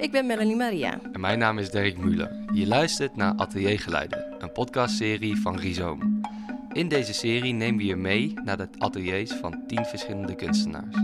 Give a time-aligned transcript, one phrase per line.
[0.00, 0.98] ik ben Melanie Maria.
[1.12, 2.30] En mijn naam is Dirk Muller.
[2.52, 6.20] Je luistert naar Ateliergeluiden, een podcastserie van Rhizoom.
[6.72, 10.96] In deze serie nemen we je mee naar de ateliers van tien verschillende kunstenaars.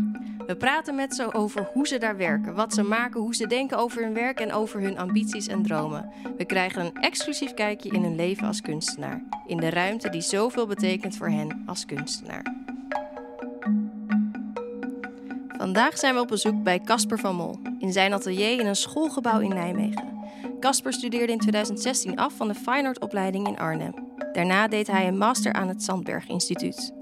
[0.46, 3.78] We praten met ze over hoe ze daar werken, wat ze maken, hoe ze denken
[3.78, 6.12] over hun werk en over hun ambities en dromen.
[6.36, 10.66] We krijgen een exclusief kijkje in hun leven als kunstenaar, in de ruimte die zoveel
[10.66, 12.54] betekent voor hen als kunstenaar.
[15.58, 19.40] Vandaag zijn we op bezoek bij Casper van Mol, in zijn atelier in een schoolgebouw
[19.40, 20.04] in Nijmegen.
[20.60, 23.94] Casper studeerde in 2016 af van de Fine Art opleiding in Arnhem.
[24.32, 26.92] Daarna deed hij een master aan het Sandberg Instituut.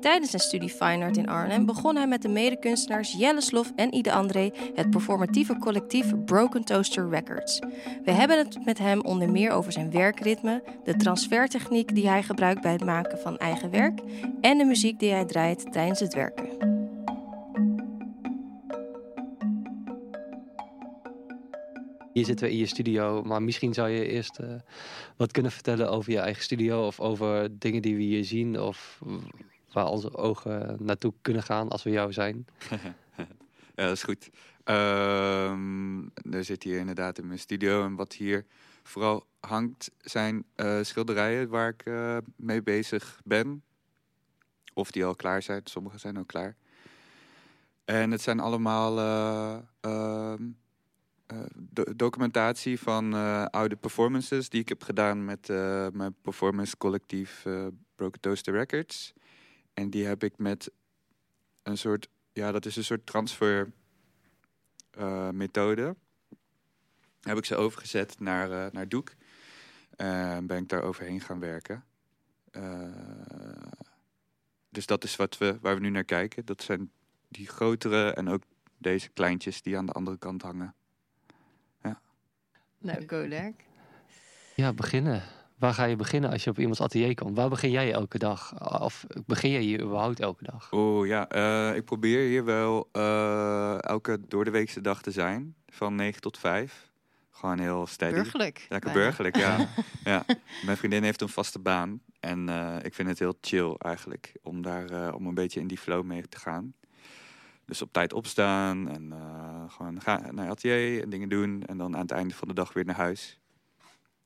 [0.00, 3.94] Tijdens zijn studie Fine Art in Arnhem begon hij met de medekunstenaars Jelle Slof en
[3.94, 7.58] Ide André het performatieve collectief Broken Toaster Records.
[8.04, 12.62] We hebben het met hem onder meer over zijn werkritme, de transfertechniek die hij gebruikt
[12.62, 14.00] bij het maken van eigen werk
[14.40, 16.77] en de muziek die hij draait tijdens het werken.
[22.18, 24.54] Hier zitten we in je studio, maar misschien zou je eerst uh,
[25.16, 29.02] wat kunnen vertellen over je eigen studio of over dingen die we hier zien of
[29.72, 32.46] waar onze ogen naartoe kunnen gaan als we jou zijn.
[33.16, 33.26] ja,
[33.74, 34.30] dat is goed.
[34.64, 38.46] Um, er zit hier inderdaad in mijn studio en wat hier
[38.82, 43.62] vooral hangt zijn uh, schilderijen waar ik uh, mee bezig ben.
[44.74, 46.56] Of die al klaar zijn, sommige zijn al klaar.
[47.84, 48.98] En het zijn allemaal
[49.84, 50.34] uh,
[51.54, 53.14] do documentatie van
[53.50, 55.48] oude performances die ik heb gedaan met
[55.92, 57.46] mijn performance collectief
[57.94, 59.12] Broken Toaster Records.
[59.74, 60.70] En die heb ik met
[61.62, 63.72] een soort, ja, dat is een soort transfer
[64.98, 65.96] uh, methode.
[67.20, 69.14] Heb ik ze overgezet naar, naar Doek.
[69.96, 71.84] En ben ik daar overheen gaan werken.
[74.68, 76.44] Dus dat is wat we, waar we nu naar kijken.
[76.44, 76.90] Dat zijn
[77.28, 78.42] die grotere en ook
[78.76, 80.74] deze kleintjes die aan de andere kant hangen.
[82.78, 83.64] Nou, go Dirk.
[84.54, 85.22] Ja, beginnen.
[85.58, 87.36] Waar ga je beginnen als je op iemands atelier komt?
[87.36, 88.70] Waar begin jij elke dag?
[88.80, 90.72] Of begin jij hier überhaupt elke dag?
[90.72, 95.54] Oh ja, uh, ik probeer hier wel uh, elke doordeweekse dag te zijn.
[95.66, 96.90] Van 9 tot 5.
[97.30, 98.14] Gewoon heel steady.
[98.14, 98.66] Burgerlijk.
[98.68, 99.68] Lekker burgerlijk, ja.
[100.04, 100.24] ja.
[100.64, 102.00] Mijn vriendin heeft een vaste baan.
[102.20, 104.32] En uh, ik vind het heel chill eigenlijk.
[104.42, 106.74] Om daar om een beetje in die flow mee te gaan.
[107.68, 109.12] Dus op tijd opstaan en
[109.70, 111.62] gewoon gaan naar atelier en dingen doen.
[111.66, 113.38] En dan aan het einde van de dag weer naar huis.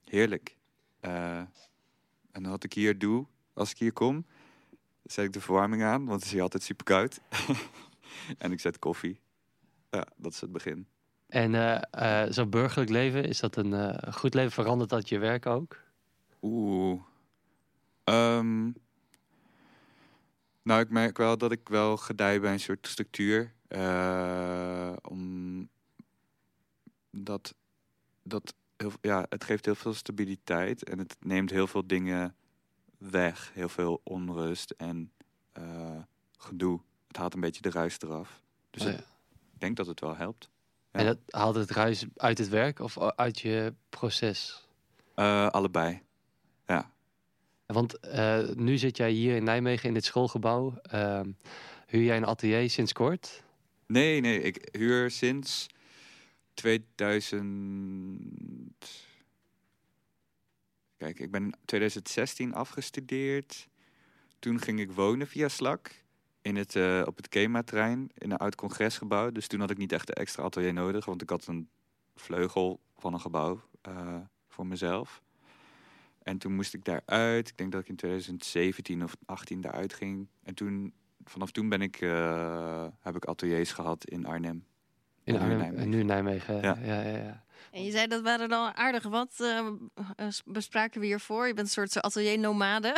[0.04, 0.56] Heerlijk.
[1.00, 1.40] Uh,
[2.30, 4.26] en wat ik hier doe, als ik hier kom,
[5.02, 7.20] zet ik de verwarming aan, want het is hier altijd super koud.
[8.38, 9.20] en ik zet koffie.
[9.90, 10.86] Ja, dat is het begin.
[11.26, 14.52] En uh, uh, zo'n burgerlijk leven, is dat een goed leven?
[14.52, 15.78] Verandert dat je werk ook?
[16.42, 17.00] Oeh.
[18.04, 18.74] Um,
[20.62, 23.52] nou, ik merk wel dat ik wel gedij bij een soort structuur.
[25.02, 25.68] om
[27.10, 27.54] dat,
[28.22, 32.34] dat heel, ja, het geeft heel veel stabiliteit en het neemt heel veel dingen
[32.98, 33.50] weg.
[33.54, 35.12] Heel veel onrust en
[35.58, 35.98] uh,
[36.36, 36.80] gedoe.
[37.06, 38.42] Het haalt een beetje de ruis eraf.
[38.70, 38.98] Dus oh, ja.
[38.98, 40.50] ik denk dat het wel helpt.
[40.92, 40.98] Ja.
[40.98, 44.68] En dat haalt het ruis uit het werk of uit je proces?
[45.16, 46.02] Uh, allebei.
[47.66, 50.74] Want uh, nu zit jij hier in Nijmegen in dit schoolgebouw.
[51.86, 53.42] huur jij een atelier sinds kort?
[53.86, 55.66] Nee, nee, ik huur sinds
[56.54, 59.08] 2000.
[60.96, 63.68] Kijk, ik ben 2016 afgestudeerd.
[64.38, 66.00] Toen ging ik wonen via Slak.
[66.42, 69.30] In het, uh, op het KEMA-trein in een oud congresgebouw.
[69.30, 71.04] Dus toen had ik niet echt een extra atelier nodig.
[71.04, 71.68] Want ik had een
[72.14, 74.16] vleugel van een gebouw uh,
[74.48, 75.22] voor mezelf.
[76.22, 77.48] En toen moest ik daaruit.
[77.48, 80.28] Ik denk dat ik in 2017 of 18 daaruit ging.
[80.42, 80.94] En toen,
[81.24, 84.64] vanaf toen ben ik, uh, heb ik ateliers gehad in Arnhem.
[85.24, 86.62] In Arnhem, en nu in Nijmegen.
[86.62, 86.78] Ja.
[86.82, 87.44] Ja, ja, ja.
[87.70, 89.02] En je zei dat waren dan aardig.
[89.02, 89.68] Wat uh,
[90.44, 91.46] bespraken we hiervoor?
[91.46, 92.88] Je bent een soort atelier-nomade.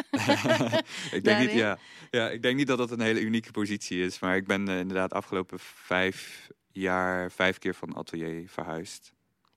[1.12, 1.78] ik, denk niet, ja.
[2.10, 4.18] Ja, ik denk niet dat dat een hele unieke positie is.
[4.18, 9.13] Maar ik ben uh, inderdaad afgelopen vijf jaar vijf keer van atelier verhuisd.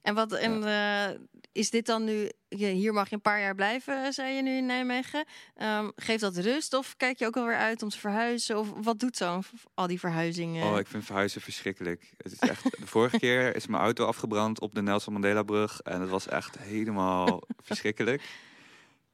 [0.07, 1.19] En wat en, uh,
[1.51, 2.31] is dit dan nu?
[2.49, 5.25] Hier mag je een paar jaar blijven, zei je nu in Nijmegen.
[5.61, 8.59] Um, geeft dat rust of kijk je ook alweer uit om te verhuizen?
[8.59, 9.41] Of wat doet zo
[9.73, 10.71] al die verhuizingen?
[10.71, 12.13] Oh, ik vind verhuizen verschrikkelijk.
[12.17, 15.79] Het is echt, de vorige keer is mijn auto afgebrand op de Nelson Mandela brug
[15.79, 18.21] en het was echt helemaal verschrikkelijk.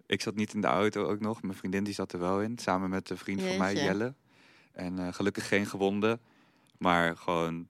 [0.05, 1.41] Ik zat niet in de auto ook nog.
[1.41, 3.57] Mijn vriendin die zat er wel in, samen met een vriend Jeetje.
[3.57, 4.13] van mij, Jelle.
[4.71, 6.21] En uh, gelukkig geen gewonden,
[6.77, 7.67] maar gewoon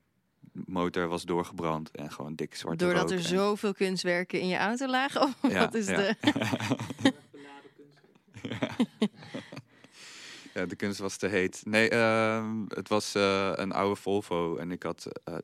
[0.53, 2.79] motor was doorgebrand en gewoon dik zwart.
[2.79, 5.21] Doordat er zoveel kunstwerken in je auto lagen?
[5.27, 5.95] Of ja, wat is ja.
[5.95, 6.15] de...
[10.53, 11.61] ja, de kunst was te heet.
[11.65, 15.35] Nee, uh, het was uh, een oude Volvo en ik had uh,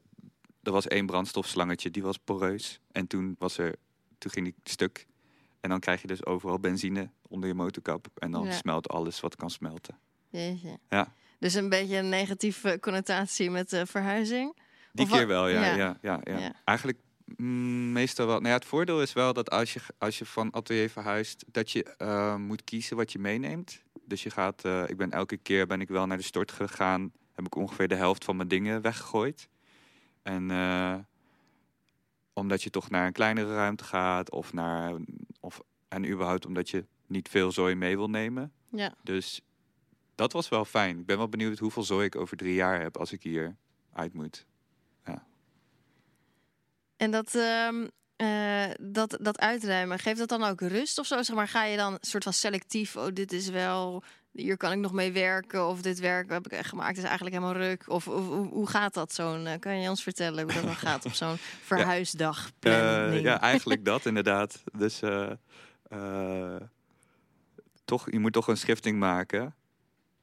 [0.64, 2.80] er was één brandstofslangetje, die was poreus.
[2.92, 3.76] En toen, was er,
[4.18, 5.08] toen ging die stuk.
[5.62, 8.08] En dan krijg je dus overal benzine onder je motorkap.
[8.16, 8.52] En dan Ja.
[8.52, 9.98] smelt alles wat kan smelten.
[10.30, 10.80] Jeetje.
[10.90, 11.14] Ja.
[11.40, 14.59] Dus een beetje een negatieve connotatie met de verhuizing.
[14.92, 15.64] Die Of keer wel, ja.
[15.64, 15.76] ja.
[15.76, 15.98] ja.
[16.02, 16.54] Ja, ja, Ja.
[16.66, 16.98] Eigenlijk
[17.38, 18.36] mm, meestal wel.
[18.36, 21.72] Nou ja, het voordeel is wel dat als je, als je van atelier verhuist, dat
[21.72, 23.84] je eh, moet kiezen wat je meeneemt.
[24.06, 27.12] Dus je gaat, eh, ik ben elke keer ben ik wel naar de stort gegaan,
[27.34, 29.50] heb ik ongeveer de helft van mijn dingen weggegooid.
[30.24, 30.96] En eh,
[32.34, 34.94] omdat je toch naar een kleinere ruimte gaat, of naar,
[35.40, 38.52] of, en überhaupt omdat je niet veel zooi mee wil nemen.
[38.72, 38.94] Ja.
[39.04, 39.42] Dus
[40.16, 41.00] dat was wel fijn.
[41.00, 43.56] Ik ben wel benieuwd hoeveel zooi ik over drie jaar heb als ik hier
[43.94, 44.46] uit moet.
[47.00, 51.24] En dat, ehm, eh, dat, dat uitruimen, geeft dat dan ook rust of zo?
[51.24, 54.78] Zeg maar, ga je dan soort van selectief, oh, dit is wel, hier kan ik
[54.78, 57.84] nog mee werken, of dit werk heb ik echt gemaakt, is eigenlijk helemaal ruk.
[57.88, 60.76] Of, of hoe, hoe gaat dat zo'n, eh, kan je ons vertellen hoe dat dan
[60.76, 61.38] gaat op zo'n
[61.72, 62.46] verhuisdag?
[62.46, 63.24] Eh, planning?
[63.24, 64.64] ja, eigenlijk dat inderdaad.
[64.78, 65.32] Dus eh,
[65.90, 66.62] eh,
[67.86, 69.56] toch, je moet toch een schifting maken.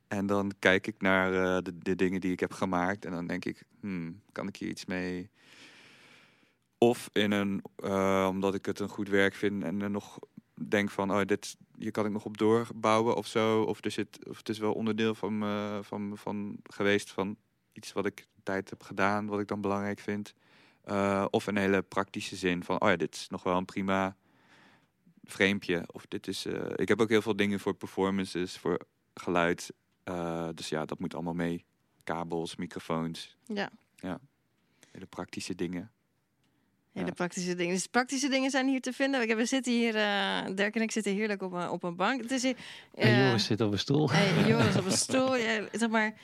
[0.09, 3.05] En dan kijk ik naar eh, de, de dingen die ik heb gemaakt.
[3.05, 5.31] En dan denk ik, hmm, kan ik hier iets mee?
[6.79, 10.19] Of in een, eh, omdat ik het een goed werk vind en er nog
[10.55, 13.63] denk van, oh, dit, hier kan ik nog op doorbouwen of zo.
[13.63, 15.45] Of, er zit, of het is wel onderdeel van,
[15.85, 17.37] van, van geweest van
[17.73, 20.35] iets wat ik tijd heb gedaan, wat ik dan belangrijk vind.
[20.87, 24.17] Eh, of een hele praktische zin van, oh ja, dit is nog wel een prima
[25.25, 25.85] framepje.
[25.87, 29.73] Of dit is, eh, ik heb ook heel veel dingen voor performances, voor geluid.
[30.55, 31.65] Dus ja, dat moet allemaal mee.
[32.05, 33.37] Kabels, microfoons,
[33.97, 34.21] Ja,
[34.91, 35.91] hele praktische dingen.
[36.97, 37.13] Hele Ja.
[37.15, 37.75] praktische dingen.
[37.75, 39.37] Dus praktische dingen zijn hier te vinden.
[39.37, 39.93] We zitten hier,
[40.55, 42.21] Dirk en ik zitten heerlijk op een, op een bank.
[42.23, 42.57] Het is hier,
[42.95, 44.11] En eh, Joris zit op een stoel.
[44.11, 45.37] Hey, Joris op een stoel.
[45.37, 46.15] Ja, zeg maar,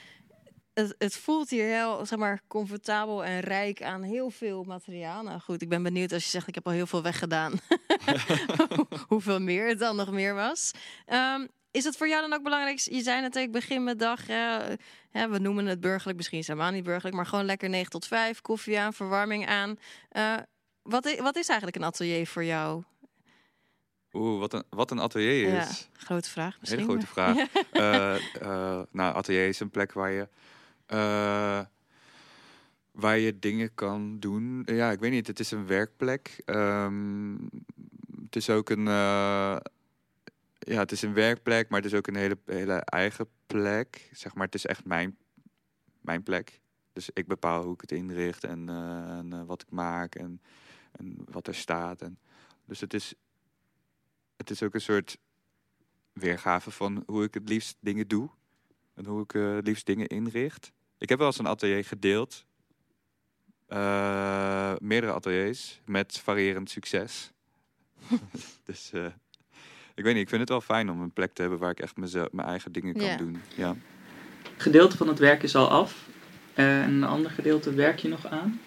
[0.73, 5.23] het, het voelt hier heel zeg maar, comfortabel en rijk aan heel veel materiaal.
[5.23, 7.53] Nou goed, ik ben benieuwd als je zegt ik heb al heel veel weggedaan.
[9.07, 10.71] Hoeveel meer het dan nog meer was.
[11.05, 12.79] Ehm, is het voor jou dan ook belangrijk?
[12.79, 14.27] Je zei net, ik begin mijn dag.
[14.27, 14.57] eh,
[15.11, 17.89] hè, we noemen het burgerlijk, misschien is het helemaal niet burgerlijk, maar gewoon lekker 9
[17.89, 19.77] tot 5, koffie aan, verwarming aan.
[20.83, 22.83] Wat, wat is eigenlijk een atelier voor jou?
[24.13, 25.89] Oeh, wat een, wat een atelier Ja, is.
[25.93, 26.79] grote vraag misschien.
[26.79, 27.37] Hele grote vraag.
[27.71, 30.27] Eh, eh, nou, atelier is een plek waar je,
[30.85, 31.61] eh,
[32.91, 34.61] waar je dingen kan doen.
[34.65, 35.27] Ja, ik weet niet.
[35.27, 36.41] Het is een werkplek.
[36.45, 37.33] Ehm,
[38.23, 39.59] het is ook een, ja,
[40.79, 44.09] het is een werkplek, maar het is ook een hele, hele eigen plek.
[44.11, 45.17] Zeg maar, het is echt mijn,
[46.01, 46.59] mijn plek.
[46.93, 50.41] Dus ik bepaal hoe ik het inricht en, en wat ik maak en,
[50.97, 52.01] en wat er staat.
[52.01, 52.17] En,
[52.65, 53.13] dus het is,
[54.37, 55.17] het is ook een soort
[56.13, 58.29] weergave van hoe ik het liefst dingen doe.
[58.93, 60.71] En hoe ik eh, het liefst dingen inricht.
[60.97, 62.45] Ik heb wel eens een atelier gedeeld.
[63.67, 67.31] Eh, meerdere ateliers met variërend succes.
[68.65, 69.05] dus eh,
[69.95, 71.79] ik weet niet, ik vind het wel fijn om een plek te hebben waar ik
[71.79, 73.17] echt mezelf, mijn eigen dingen kan Ja.
[73.17, 73.41] doen.
[73.55, 73.75] Ja.
[74.57, 76.07] gedeelte van het werk is al af.
[76.53, 78.59] En een ander gedeelte werk je nog aan.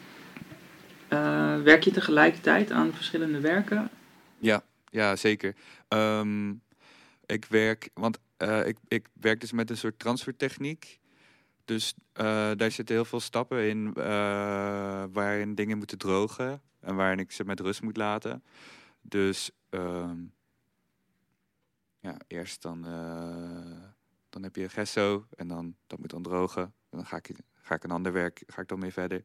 [1.16, 3.90] Eh, werk je tegelijkertijd aan verschillende werken?
[4.38, 5.54] Ja, ja zeker.
[5.88, 6.50] Ehm,
[7.26, 11.00] ik werk, want eh, ik, ik werk dus met een soort transfertechniek.
[11.64, 13.92] Dus eh, daar zitten heel veel stappen in
[15.12, 18.44] waarin dingen moeten drogen en waarin ik ze met rust moet laten.
[19.00, 20.16] Dus ehm,
[22.00, 22.82] ja, eerst dan,
[24.28, 26.62] dan heb je gesso en dan dat moet dan drogen.
[26.62, 29.24] En dan ga ik, ga ik een ander werk, ga ik dan mee verder.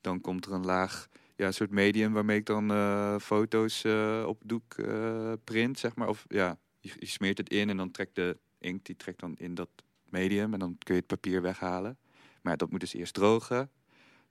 [0.00, 4.24] Dan komt er een laag ja, een soort medium waarmee ik dan eh, foto's eh,
[4.26, 6.08] op doek eh, print, zeg maar.
[6.08, 9.54] Of ja, je, smeert het in en dan trekt de inkt, die trekt dan in
[9.54, 9.68] dat
[10.04, 11.98] medium en dan kun je het papier weghalen.
[12.42, 13.70] Maar dat moet dus eerst drogen.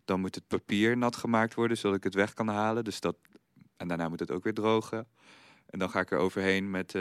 [0.06, 2.84] Dan moet het papier nat gemaakt worden, zodat ik het weg kan halen.
[2.84, 3.18] Dus dat,
[3.78, 5.08] en daarna moet het ook weer drogen.
[5.66, 6.96] En dan ga ik er overheen met,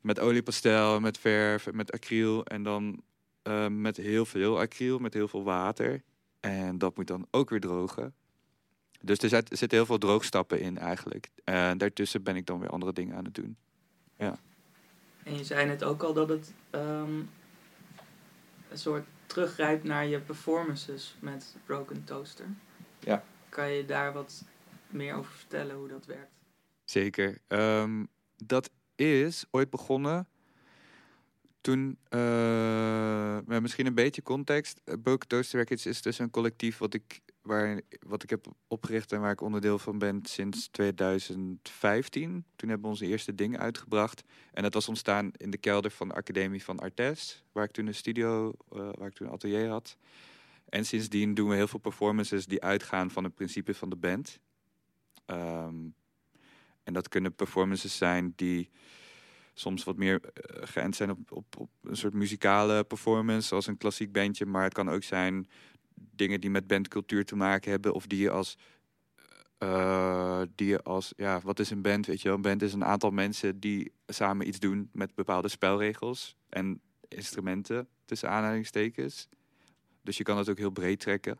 [0.00, 2.44] met oliepastel, met verf, met acryl.
[2.44, 3.02] En dan
[3.70, 6.02] met heel veel acryl, met heel veel water.
[6.40, 8.14] En dat moet dan ook weer drogen.
[9.02, 11.28] Dus er zit- zitten heel veel droogstappen in eigenlijk.
[11.44, 13.56] En daartussen ben ik dan weer andere dingen aan het doen.
[15.24, 17.18] En je zei net ook al dat het ehm,
[18.68, 22.46] een soort teruggrijpt naar je performances met Broken Toaster.
[22.98, 23.24] Ja.
[23.48, 24.44] Kan je daar wat
[24.88, 26.32] meer over vertellen hoe dat werkt?
[26.84, 27.38] Zeker.
[27.46, 28.04] Ehm,
[28.36, 30.28] dat is ooit begonnen
[31.60, 34.80] toen, eh, met misschien een beetje context.
[34.84, 39.12] Uh, Broken Toaster Records is dus een collectief wat ik, waar, wat ik heb opgericht
[39.12, 42.44] en waar ik onderdeel van ben sinds 2015.
[42.56, 44.22] Toen hebben we onze eerste dingen uitgebracht.
[44.52, 47.86] En dat was ontstaan in de kelder van de Academie van Artes, waar ik toen
[47.86, 49.96] een studio, eh, waar ik toen een atelier had.
[50.68, 54.38] En sindsdien doen we heel veel performances die uitgaan van het principe van de band.
[55.26, 55.76] Ehm,
[56.82, 58.70] en dat kunnen performances zijn die
[59.54, 63.76] soms wat meer uh, geënt zijn op, op, op een soort muzikale performance, zoals een
[63.76, 64.46] klassiek bandje.
[64.46, 65.46] Maar het kan ook zijn
[66.10, 68.56] dingen die met bandcultuur te maken hebben, of die je als.
[69.58, 72.06] Uh, die je als, ja, wat is een band?
[72.06, 75.48] Weet je wel, een band is een aantal mensen die samen iets doen met bepaalde
[75.48, 79.28] spelregels en instrumenten tussen aanhalingstekens.
[80.02, 81.38] Dus je kan het ook heel breed trekken.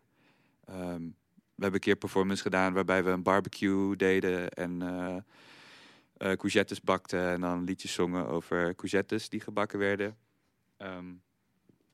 [0.70, 1.16] Um,
[1.54, 5.16] we hebben een keer performance gedaan waarbij we een barbecue deden en uh,
[6.36, 10.16] courgettes bakten en dan liedjes zongen over courgettes die gebakken werden.
[10.78, 11.22] Um,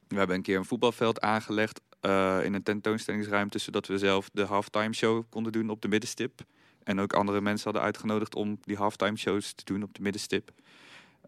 [0.08, 4.45] we hebben een keer een voetbalveld aangelegd uh, in een tentoonstellingsruimte, zodat we zelf de
[4.45, 6.45] halftime show konden doen op de middenstip.
[6.83, 10.50] En ook andere mensen hadden uitgenodigd om die halftime shows te doen op de middenstip.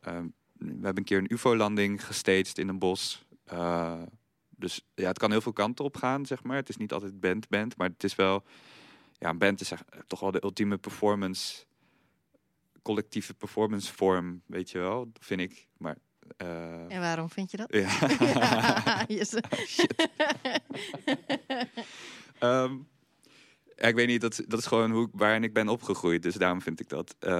[0.08, 3.24] Um, we hebben een keer een UFO-landing gestaged in een bos.
[3.52, 4.02] Uh,
[4.50, 6.56] dus ja, het kan heel veel kanten op gaan, zeg maar.
[6.56, 8.44] Het is niet altijd band-band, maar het is wel...
[9.18, 9.72] Ja, een band is
[10.06, 11.64] toch wel de ultieme performance...
[12.82, 15.66] collectieve performance vorm, weet je wel, vind ik.
[15.76, 15.96] Maar
[16.38, 16.94] uh...
[16.94, 17.66] En waarom vind je dat?
[17.72, 19.04] Ja.
[19.18, 19.34] yes.
[22.40, 22.88] um,
[23.76, 26.22] ja, ik weet niet, dat, dat is gewoon hoe, waarin ik ben opgegroeid.
[26.22, 27.16] Dus daarom vind ik dat.
[27.20, 27.30] Uh,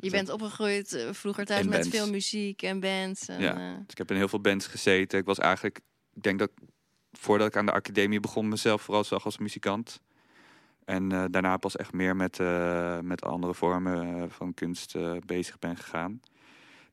[0.00, 3.28] je bent opgegroeid uh, vroeger thuis met veel muziek en bands.
[3.28, 5.18] En, ja, dus ik heb in heel veel bands gezeten.
[5.18, 5.80] Ik was eigenlijk,
[6.14, 6.50] ik denk dat
[7.12, 10.00] voordat ik aan de academie begon, mezelf vooral zag als muzikant.
[10.84, 12.38] En daarna pas echt meer met,
[13.02, 14.94] met andere vormen van kunst
[15.26, 16.20] bezig ben gegaan.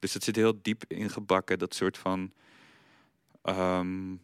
[0.03, 2.31] Dus het zit heel diep ingebakken, dat soort van.
[3.43, 4.21] Um,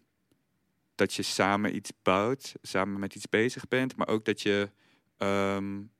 [0.95, 4.69] dat je samen iets bouwt, samen met iets bezig bent, maar ook dat je,
[5.17, 5.91] um,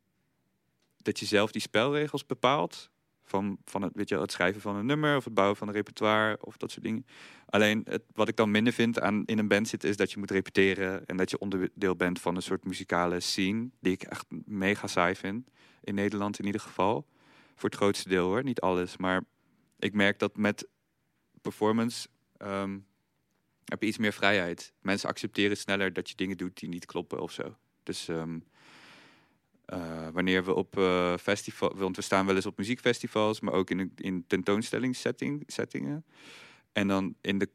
[0.98, 2.90] dat je zelf die spelregels bepaalt.
[3.24, 5.74] Van, van het, weet je, het schrijven van een nummer of het bouwen van een
[5.74, 7.06] repertoire of dat soort dingen.
[7.46, 10.20] Alleen het, wat ik dan minder vind aan in een band zitten is dat je
[10.20, 14.26] moet repeteren en dat je onderdeel bent van een soort muzikale scene die ik echt
[14.46, 15.50] mega saai vind.
[15.82, 17.06] In Nederland in ieder geval.
[17.56, 18.98] Voor het grootste deel hoor, niet alles.
[18.98, 19.24] Maar
[19.80, 20.68] ik merk dat met
[21.42, 22.08] performance
[22.38, 22.86] um,
[23.66, 24.74] heb je iets meer vrijheid.
[24.82, 27.56] Mensen accepteren sneller dat je dingen doet die niet kloppen of zo.
[27.84, 28.44] Dus um,
[29.74, 33.70] uh, wanneer we op uh, festival, want we staan wel eens op muziekfestivals, maar ook
[33.70, 36.06] in, in tentoonstellingssettingen.
[36.72, 37.50] En dan in de,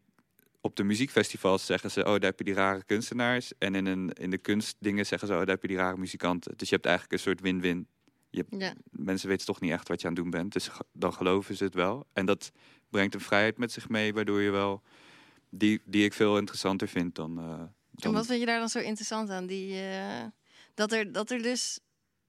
[0.61, 3.53] op de muziekfestivals zeggen ze, oh daar heb je die rare kunstenaars.
[3.59, 6.57] En in, een, in de kunstdingen zeggen ze, oh daar heb je die rare muzikanten.
[6.57, 7.87] Dus je hebt eigenlijk een soort win-win.
[8.35, 8.75] Ja.
[8.91, 11.65] Mensen weten toch niet echt wat je aan het doen bent, dus dan geloven ze
[11.65, 12.07] het wel.
[12.13, 12.53] En dat
[12.89, 14.83] brengt een vrijheid met zich mee, waardoor je wel
[15.49, 17.69] die, die ik veel interessanter vind dan, uh, dan...
[18.01, 19.47] En wat vind je daar dan zo interessant aan?
[19.47, 20.25] Die, uh,
[20.75, 21.81] dat, er, dat er dus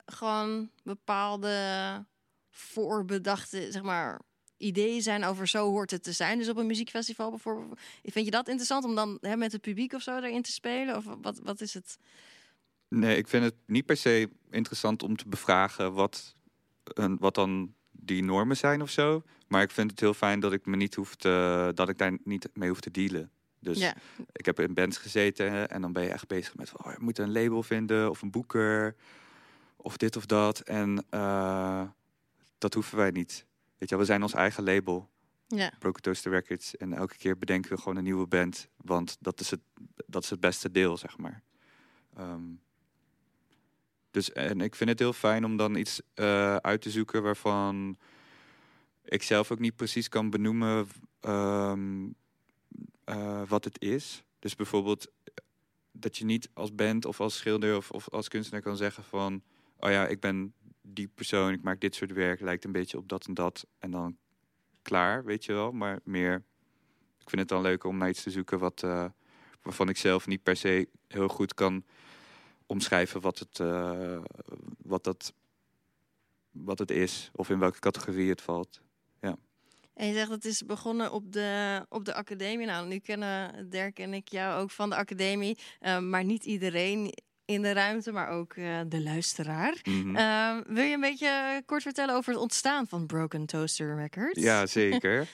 [0.06, 2.06] gewoon bepaalde
[2.50, 4.22] voorbedachte, zeg maar,
[4.58, 6.38] ideeën zijn over zo hoort het te zijn.
[6.38, 7.80] Dus op een muziekfestival bijvoorbeeld.
[8.04, 10.96] Vind je dat interessant om dan hè, met het publiek of zo erin te spelen?
[10.96, 11.98] Of wat, wat is het?
[12.88, 16.36] Nee, ik vind het niet per se interessant om te bevragen wat,
[16.84, 19.24] een, wat dan die normen zijn of zo.
[19.48, 22.18] Maar ik vind het heel fijn dat ik me niet hoef te, dat ik daar
[22.24, 23.32] niet mee hoef te dealen.
[23.60, 23.96] Dus ja.
[24.32, 27.18] ik heb in bands gezeten en dan ben je echt bezig met, oh, je moet
[27.18, 28.96] een label vinden of een boeker
[29.76, 30.60] of dit of dat.
[30.60, 31.82] En uh,
[32.58, 33.46] dat hoeven wij niet.
[33.78, 35.10] Weet je, we zijn ons eigen label.
[35.48, 35.72] Ja.
[35.80, 36.78] Broken Toaster Records.
[36.78, 38.68] En elke keer bedenken we gewoon een nieuwe band.
[38.78, 39.60] Want dat is het,
[40.08, 41.44] dat is het beste deel, zeg maar.
[42.20, 42.62] Um,
[44.16, 47.98] dus en ik vind het heel fijn om dan iets uh, uit te zoeken waarvan
[49.04, 50.88] ik zelf ook niet precies kan benoemen
[51.22, 52.16] um,
[53.06, 54.24] uh, wat het is.
[54.40, 55.12] Dus bijvoorbeeld
[55.92, 59.42] dat je niet als band of als schilder of, of als kunstenaar kan zeggen van...
[59.80, 63.10] oh ja, ik ben die persoon, ik maak dit soort werk, lijkt een beetje op
[63.10, 63.66] dat en dat.
[63.80, 64.18] En dan
[64.82, 65.72] klaar, weet je wel.
[65.72, 66.36] Maar meer,
[67.20, 68.82] ik vind het dan leuk om naar iets te zoeken wat,
[69.62, 71.84] waarvan ik zelf niet per se heel goed kan
[72.66, 74.18] omschrijven wat het, uh,
[74.78, 75.34] wat dat,
[76.52, 77.30] wat het is.
[77.34, 78.82] Of in welke categorie het valt.
[79.22, 79.36] Ja.
[79.94, 82.66] En je zegt het is begonnen op de, op de academie.
[82.66, 85.58] Nou, nu kennen Dirk en ik jou ook van de academie.
[85.82, 87.14] Uh, maar niet iedereen
[87.46, 89.78] in de ruimte, maar ook uh, de luisteraar.
[89.84, 90.16] Mm -hmm.
[90.16, 94.42] uh, wil je een beetje kort vertellen over het ontstaan van Broken Toaster Records?
[94.42, 95.28] Ja, zeker.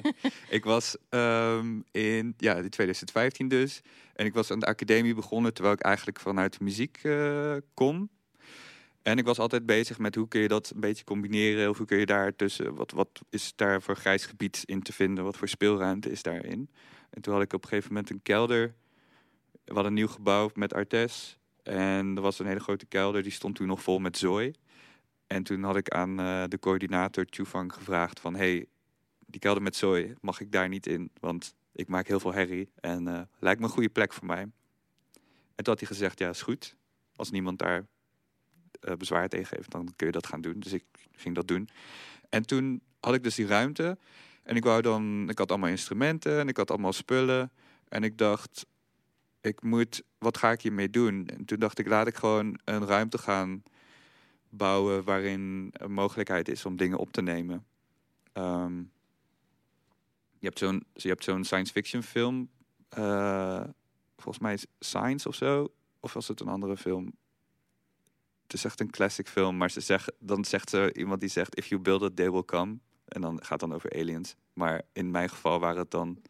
[0.48, 3.80] ik was um, in ja, 2015 dus.
[4.14, 8.10] En ik was aan de academie begonnen terwijl ik eigenlijk vanuit muziek uh, kom.
[9.02, 11.68] En ik was altijd bezig met hoe kun je dat een beetje combineren.
[11.68, 14.92] Of hoe kun je daar tussen, wat, wat is daar voor grijs gebied in te
[14.92, 15.24] vinden?
[15.24, 16.70] Wat voor speelruimte is daarin?
[17.10, 18.74] En toen had ik op een gegeven moment een kelder.
[19.64, 21.37] We hadden een nieuw gebouw met Artes.
[21.68, 24.52] En er was een hele grote kelder, die stond toen nog vol met zooi.
[25.26, 28.34] En toen had ik aan uh, de coördinator Chufang gevraagd van...
[28.34, 28.66] hey,
[29.26, 31.10] die kelder met zooi, mag ik daar niet in?
[31.20, 34.40] Want ik maak heel veel herrie en uh, lijkt me een goede plek voor mij.
[34.40, 36.76] En toen had hij gezegd, ja, is goed.
[37.16, 37.86] Als niemand daar
[38.80, 40.60] eh, bezwaar tegen heeft, dan kun je dat gaan doen.
[40.60, 41.68] Dus ik ging dat doen.
[42.28, 43.98] En toen had ik dus die ruimte.
[44.42, 47.52] En ik wou dan, ik had allemaal instrumenten en ik had allemaal spullen.
[47.88, 48.66] En ik dacht,
[49.40, 51.26] ik moet, wat ga ik hiermee doen?
[51.26, 53.62] En toen dacht ik, laat ik gewoon een ruimte gaan
[54.48, 57.66] bouwen waarin een mogelijkheid is om dingen op te nemen.
[58.32, 58.78] Ehm,
[60.38, 62.48] je hebt zo'n zo'n science fiction film,
[62.88, 63.64] eh,
[64.16, 67.12] volgens mij is Science of zo, of was het een andere film?
[68.42, 71.56] Het is echt een classic film, maar ze zeggen, dan zegt ze iemand die zegt:
[71.56, 72.78] If you build it, they will come.
[73.04, 74.34] En dan gaat het dan over aliens.
[74.52, 76.22] Maar in mijn geval waren het dan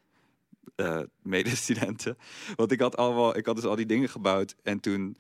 [0.80, 2.18] uh, medestudenten.
[2.56, 4.54] Want ik had, allemaal, ik had dus al die dingen gebouwd.
[4.62, 5.16] En toen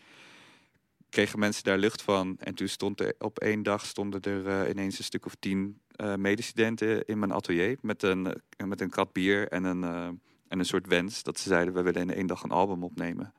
[1.08, 2.36] kregen mensen daar lucht van.
[2.38, 5.80] En toen stond er op één dag stonden er uh, ineens een stuk of tien
[5.96, 7.78] uh, medestudenten in mijn atelier.
[7.80, 9.82] Met een, met een krat bier en een,
[10.48, 11.22] en een soort wens.
[11.22, 13.32] Dat ze zeiden, we willen in één dag een album opnemen.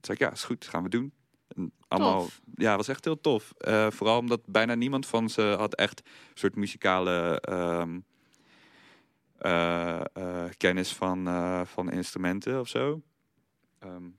[0.00, 1.12] Toen zei ik, ja, is goed, gaan we doen.
[1.48, 3.52] En allemaal, ja, was echt heel tof.
[3.88, 7.40] vooral omdat bijna niemand van ze had echt een soort muzikale...
[7.40, 7.98] Ehm,
[10.56, 13.02] kennis van, uh, van instrumenten of zo.
[13.84, 14.18] Um,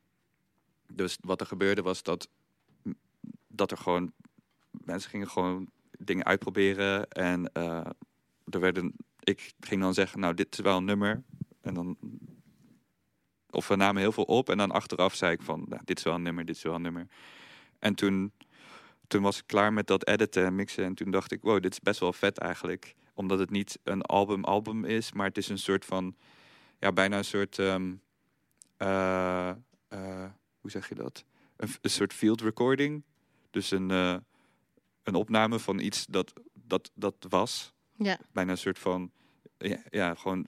[0.88, 2.30] dus wat er gebeurde was dat,
[3.48, 4.12] dat er gewoon
[4.72, 7.54] mensen gingen gewoon dingen uitproberen en
[8.50, 11.24] er werden, ik ging dan zeggen, nou dit is wel een nummer
[11.62, 11.98] en dan
[13.54, 16.04] of we namen heel veel op en dan achteraf zei ik van nou, dit is
[16.04, 17.08] wel een nummer, dit is wel een nummer.
[17.80, 18.32] En toen,
[19.08, 21.72] toen was ik klaar met dat editen en mixen en toen dacht ik, wow, dit
[21.72, 25.58] is best wel vet eigenlijk omdat het niet een album-album is, maar het is een
[25.58, 26.16] soort van,
[26.80, 28.02] ja, bijna een soort, um,
[28.78, 29.52] uh,
[29.94, 30.26] uh,
[30.60, 31.26] hoe zeg je dat?
[31.56, 33.04] Een, een, soort field recording.
[33.50, 34.16] Dus een, uh,
[35.04, 37.74] een opname van iets dat, dat, dat was.
[37.96, 38.20] Ja.
[38.32, 39.12] Bijna een soort van,
[39.58, 40.48] ja, ja gewoon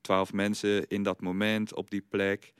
[0.00, 2.52] twaalf mensen in dat moment, op die plek,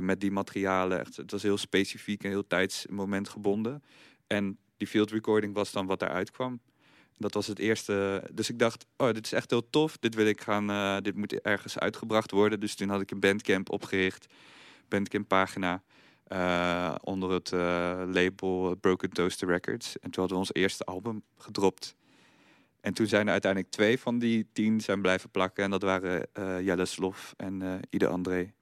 [0.00, 1.00] met die materialen.
[1.00, 3.82] Echt, het was heel specifiek en heel tijdsmoment gebonden.
[4.26, 6.60] En die field recording was dan wat eruit kwam.
[7.18, 8.22] Dat was het eerste.
[8.32, 9.96] Dus ik dacht, oh, dit is echt heel tof.
[9.98, 10.70] Dit wil ik gaan.
[10.70, 12.60] Uh, dit moet ergens uitgebracht worden.
[12.60, 14.26] Dus toen had ik een bandcamp opgericht.
[14.88, 15.82] Bandcamp pagina.
[16.28, 17.60] Uh, onder het uh,
[18.06, 19.98] label Broken Toaster Records.
[19.98, 21.94] En toen hadden we ons eerste album gedropt.
[22.80, 25.64] En toen zijn er uiteindelijk twee van die tien zijn blijven plakken.
[25.64, 26.28] En dat waren
[26.64, 28.52] Jelle Slof en Ide André.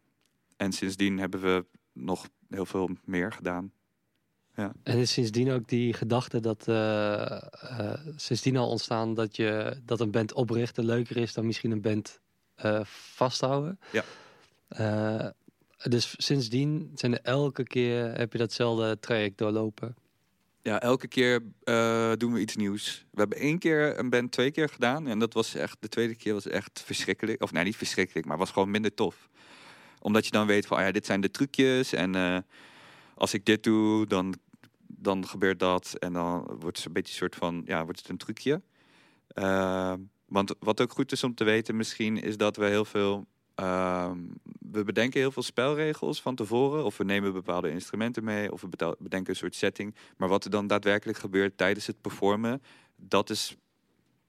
[0.57, 3.73] En sindsdien hebben we nog heel veel meer gedaan.
[4.57, 4.73] Ja.
[4.83, 10.01] En is sindsdien ook die gedachte dat uh, uh, sindsdien al ontstaan dat je dat
[10.01, 12.21] een band oprichten leuker is dan misschien een band
[12.64, 12.81] uh,
[13.14, 13.79] vasthouden.
[13.93, 15.35] Ja.
[15.83, 19.97] dus sindsdien zijn er elke keer heb je datzelfde traject doorlopen.
[20.62, 21.40] Ja, elke keer
[22.19, 23.07] doen we iets nieuws.
[23.11, 26.14] We hebben één keer een band twee keer gedaan en dat was echt de tweede
[26.14, 27.43] keer was echt verschrikkelijk.
[27.43, 29.29] Of nee, niet verschrikkelijk, maar was gewoon minder tof.
[30.01, 32.45] Omdat je dan weet van, oh ja, dit zijn de trucjes en
[33.14, 34.35] als ik dit doe, dan
[35.05, 38.09] dan gebeurt dat en dan wordt het een beetje een soort van, ja, wordt het
[38.09, 38.62] een trucje.
[39.35, 39.93] Uh,
[40.27, 43.27] want wat ook goed is om te weten misschien, is dat we heel veel,
[43.61, 44.11] uh,
[44.71, 46.85] we bedenken heel veel spelregels van tevoren.
[46.85, 49.95] Of we nemen bepaalde instrumenten mee, of we bedenken een soort setting.
[50.17, 52.62] Maar wat er dan daadwerkelijk gebeurt tijdens het performen,
[52.97, 53.57] dat is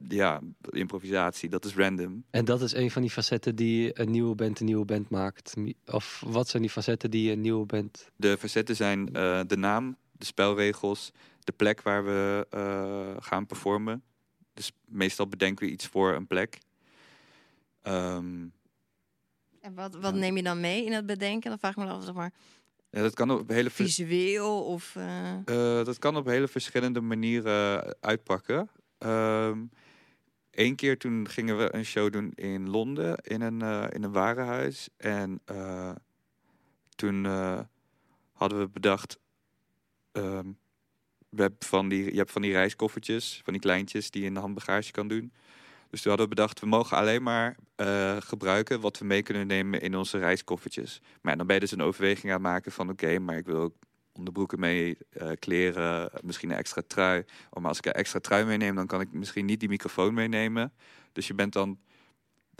[0.08, 2.24] ja, improvisatie, dat is random.
[2.30, 5.54] En dat is een van die facetten die een nieuwe band een nieuwe band maakt.
[5.86, 8.12] Of wat zijn die facetten die een nieuwe band...
[8.16, 14.04] De facetten zijn uh, de naam, de spelregels, de plek waar we uh, gaan performen.
[14.54, 16.58] Dus meestal bedenken we iets voor een plek.
[17.84, 18.54] Um,
[19.62, 21.50] en wat, wat neem je dan mee in het bedenken?
[21.50, 22.34] Dan vraag ik me af, zeg maar.
[22.90, 24.96] Ja, dat kan op hele visueel of.
[24.96, 25.32] Uh...
[25.46, 28.70] Uh, dat kan op hele verschillende manieren uitpakken.
[29.00, 29.70] Um,
[30.52, 34.12] Eén keer toen gingen we een show doen in Londen in een, uh, in een
[34.12, 34.90] warenhuis.
[34.98, 35.42] En
[36.96, 37.26] toen
[38.32, 39.20] hadden we bedacht,
[40.16, 44.40] Hebben van die, je hebt van die reiskoffertjes, van die kleintjes die je in de
[44.40, 45.34] handbagage kan doen.
[45.90, 49.48] Dus toen hadden we bedacht, we mogen alleen maar uh, gebruiken wat we mee kunnen
[49.48, 51.02] nemen in onze reiskoffertjes.
[51.22, 53.58] Maar dan ben je dus een overweging aan het maken van oké, maar ik wil
[53.58, 53.76] ook
[54.12, 57.24] onderbroeken mee, uh, kleren, misschien een extra trui.
[57.50, 60.14] Oh, maar als ik een extra trui meeneem, dan kan ik misschien niet die microfoon
[60.14, 60.74] meenemen.
[61.12, 61.80] Dus je bent dan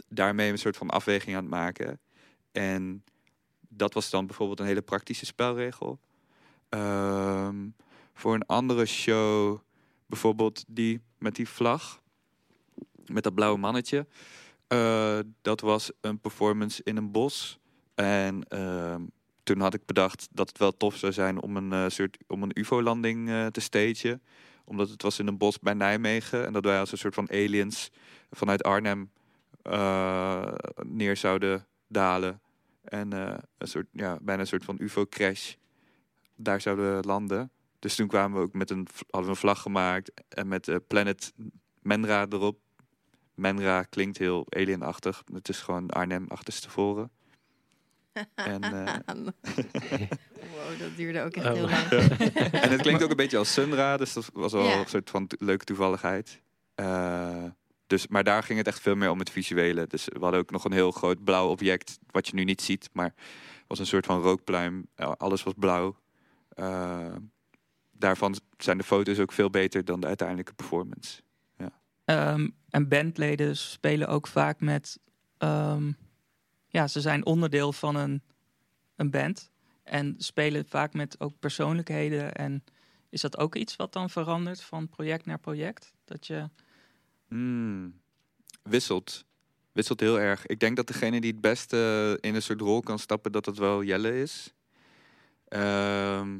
[0.08, 2.00] daarmee een soort van afweging aan het maken.
[2.52, 3.04] En
[3.68, 6.00] dat was dan bijvoorbeeld een hele praktische spelregel.
[6.68, 7.74] Um,
[8.14, 9.58] voor een andere show,
[10.06, 12.00] bijvoorbeeld die met die vlag,
[13.06, 14.06] met dat blauwe mannetje.
[14.68, 17.58] Uh, dat was een performance in een bos.
[17.94, 18.94] En uh,
[19.42, 22.42] toen had ik bedacht dat het wel tof zou zijn om een, uh, soort, om
[22.42, 24.22] een UFO-landing uh, te stagen.
[24.64, 26.46] Omdat het was in een bos bij Nijmegen.
[26.46, 27.90] En dat wij als een soort van aliens
[28.30, 29.10] vanuit Arnhem
[30.82, 32.40] neer zouden dalen.
[32.84, 35.54] En een soort, ja, bijna een soort van UFO-crash
[36.36, 37.50] daar zouden landen.
[37.78, 40.76] Dus toen kwamen we ook met een, hadden we een vlag gemaakt en met uh,
[40.86, 41.32] Planet
[41.82, 42.58] Menra erop.
[43.34, 45.22] Menra klinkt heel alienachtig.
[45.32, 47.10] Het is gewoon Arnhem achterstevoren.
[48.34, 48.94] En, uh...
[50.52, 51.52] wow, dat duurde ook echt Oh.
[51.52, 51.88] heel lang.
[52.64, 54.78] en het klinkt ook een beetje als Sunra, dus dat was wel Ja.
[54.78, 56.40] een soort van leuke toevalligheid.
[56.74, 57.44] Eh,
[57.86, 59.86] dus, maar daar ging het echt veel meer om het visuele.
[59.86, 62.88] Dus we hadden ook nog een heel groot blauw object, wat je nu niet ziet,
[62.92, 63.14] maar
[63.66, 64.86] was een soort van rookpluim.
[64.96, 65.96] Alles was blauw.
[66.56, 67.14] Eh,
[67.92, 71.22] daarvan zijn de foto's ook veel beter dan de uiteindelijke performance.
[72.06, 74.98] Ehm, en bandleden spelen ook vaak met.
[75.38, 75.92] ehm,
[76.66, 78.22] ja, ze zijn onderdeel van een,
[78.96, 79.50] een band.
[79.82, 82.34] En spelen vaak met ook persoonlijkheden.
[82.34, 82.64] En
[83.08, 85.94] is dat ook iets wat dan verandert van project naar project?
[86.04, 86.48] Dat je.
[87.28, 88.00] Hmm.
[88.62, 89.24] Wisselt.
[89.72, 90.46] Wisselt heel erg.
[90.46, 93.58] Ik denk dat degene die het beste in een soort rol kan stappen, dat het
[93.58, 94.54] wel Jelle is.
[95.48, 96.38] Ehm,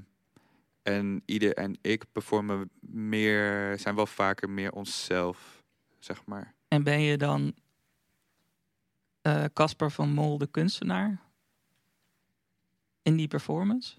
[0.83, 5.62] en ieder en ik performen meer, zijn wel vaker meer onszelf,
[5.99, 6.55] zeg maar.
[6.69, 7.55] En ben je dan.
[9.23, 11.21] eh, Casper van Mol, de kunstenaar?
[13.03, 13.95] In die performance?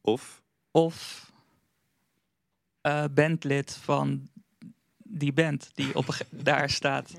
[0.00, 1.32] Of Of.
[2.80, 4.28] eh, bandlid van
[4.98, 7.12] die band die op daar staat.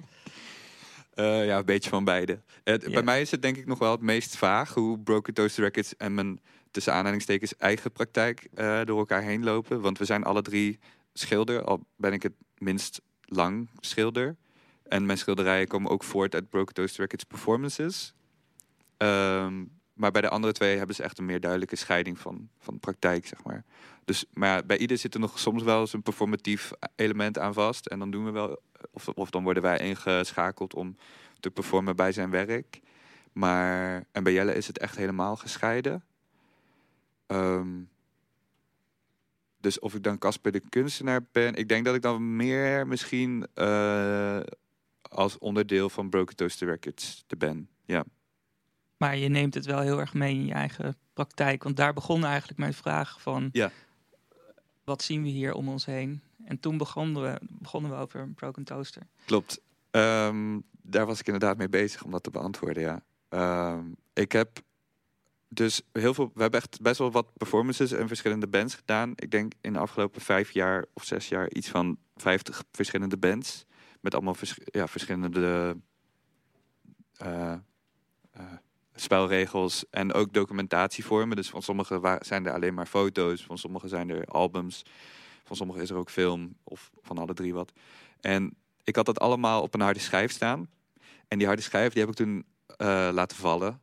[1.14, 2.40] eh, ja, een beetje van beide.
[2.64, 5.98] Bij mij is het denk ik nog wel het meest vaag hoe Broken Toaster Records
[5.98, 6.40] en mijn
[6.72, 9.82] tussen aanhalingstekens eigen praktijk eh, door elkaar heen lopen.
[9.82, 10.80] Want we zijn alle drie
[11.14, 14.36] schilder, al ben ik het minst lang schilder.
[14.84, 18.14] En mijn schilderijen komen ook voort uit Broken Toast Records performances.
[18.98, 22.80] Ehm, maar bij de andere twee hebben ze echt een meer duidelijke scheiding van, van
[22.80, 23.64] praktijk, zeg maar.
[24.06, 27.86] Dus, maar bij ieder zit er nog soms wel eens een performatief element aan vast.
[27.86, 30.96] En dan doen we wel, of, of dan worden wij ingeschakeld om
[31.40, 32.80] te performen bij zijn werk.
[33.32, 36.04] Maar, en bij Jelle is het echt helemaal gescheiden.
[37.32, 37.82] Ehm,
[39.60, 43.48] dus of ik dan Casper de kunstenaar ben, ik denk dat ik dan meer misschien
[43.54, 44.40] eh,
[45.02, 47.70] als onderdeel van Broken Toaster Records te ben.
[47.86, 48.04] Ja.
[48.98, 51.64] Maar je neemt het wel heel erg mee in je eigen praktijk.
[51.64, 53.50] Want daar begon eigenlijk mijn vraag van...
[53.52, 53.72] Ja.
[54.84, 56.22] Wat zien we hier om ons heen?
[56.46, 59.02] En toen begonnen we, begonnen we over Broken Toaster.
[59.26, 59.62] Klopt.
[59.92, 63.04] Ehm, daar was ik inderdaad mee bezig om dat te beantwoorden, ja.
[63.30, 64.62] Ehm, ik heb
[65.54, 66.32] dus heel veel...
[66.34, 69.14] We hebben echt best wel wat performances en verschillende bands gedaan.
[69.16, 73.66] Ik denk in de afgelopen vijf jaar of zes jaar iets van vijftig verschillende bands.
[74.00, 75.78] Met allemaal ja, verschillende
[77.18, 77.54] eh,
[78.32, 78.44] eh,
[78.96, 81.36] spelregels en ook documentatievormen.
[81.36, 84.86] Dus van sommige zijn er alleen maar foto's, van sommige zijn er albums,
[85.44, 87.72] van sommige is er ook film of van alle drie wat.
[88.20, 90.70] En ik had dat allemaal op een harde schijf staan.
[91.28, 92.46] En die harde schijf die heb ik toen
[92.78, 93.82] eh, laten vallen.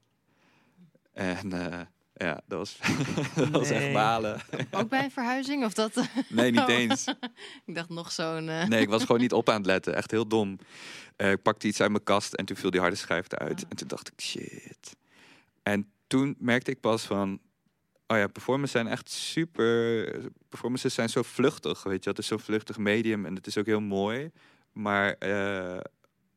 [1.18, 1.80] En eh,
[2.14, 2.78] ja, dat was,
[3.34, 4.40] dat was echt balen.
[4.70, 5.64] Ook bij een verhuizing?
[5.64, 6.08] Of dat...
[6.28, 6.68] Nee, niet Oh.
[6.68, 7.04] eens.
[7.64, 8.48] ik dacht nog zo'n...
[8.48, 9.94] eh, Nee, ik was gewoon niet op aan het letten.
[9.94, 10.58] Echt heel dom.
[11.16, 13.66] Eh, ik pakte iets uit mijn kast en toen viel die harde schijf eruit.
[13.68, 14.96] En toen dacht ik, shit.
[15.62, 17.40] En toen merkte ik pas van...
[18.06, 20.04] Oh ja, performances zijn echt super...
[20.48, 22.10] Performances zijn zo vluchtig, weet je.
[22.10, 24.30] Het is zo'n vluchtig medium en het is ook heel mooi.
[24.72, 25.10] Maar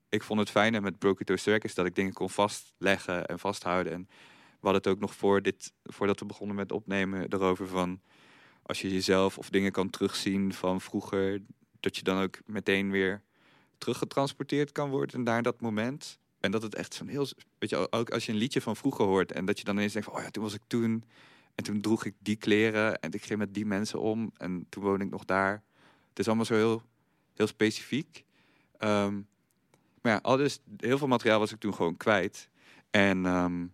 [0.10, 1.76] ik vond het fijner met Broken Toast Records...
[1.76, 3.94] dat ik dingen kon vastleggen en vasthouden.
[3.94, 4.10] En
[4.62, 8.02] we hadden het ook nog voor dit, voordat we begonnen met opnemen erover van...
[8.64, 11.42] Als je jezelf of dingen kan terugzien van vroeger...
[11.80, 13.22] dat je dan ook meteen weer
[13.78, 16.20] teruggetransporteerd kan worden naar dat moment.
[16.40, 17.28] En dat het echt zo'n heel...
[17.58, 19.32] Weet je, ook als je een liedje van vroeger hoort...
[19.32, 21.04] en dat je dan ineens denkt oh ja, toen was ik toen...
[21.56, 23.00] en toen droeg ik die kleren...
[23.00, 24.32] en ik ging met die mensen om...
[24.38, 25.64] en toen woonde ik nog daar.
[26.10, 26.84] Het is allemaal zo heel,
[27.34, 28.24] heel specifiek.
[28.78, 29.22] Ehm,
[30.02, 32.50] maar ja, al dus, heel veel materiaal was ik toen gewoon kwijt.
[32.90, 33.66] En ehm,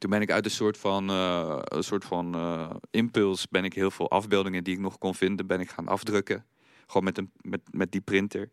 [0.00, 3.48] toen ben ik uit een soort van, eh, een soort van eh, impuls...
[3.48, 5.46] ben ik heel veel afbeeldingen die ik nog kon vinden...
[5.46, 6.44] ben ik gaan afdrukken.
[6.86, 8.50] Gewoon met, een, met, met die printer.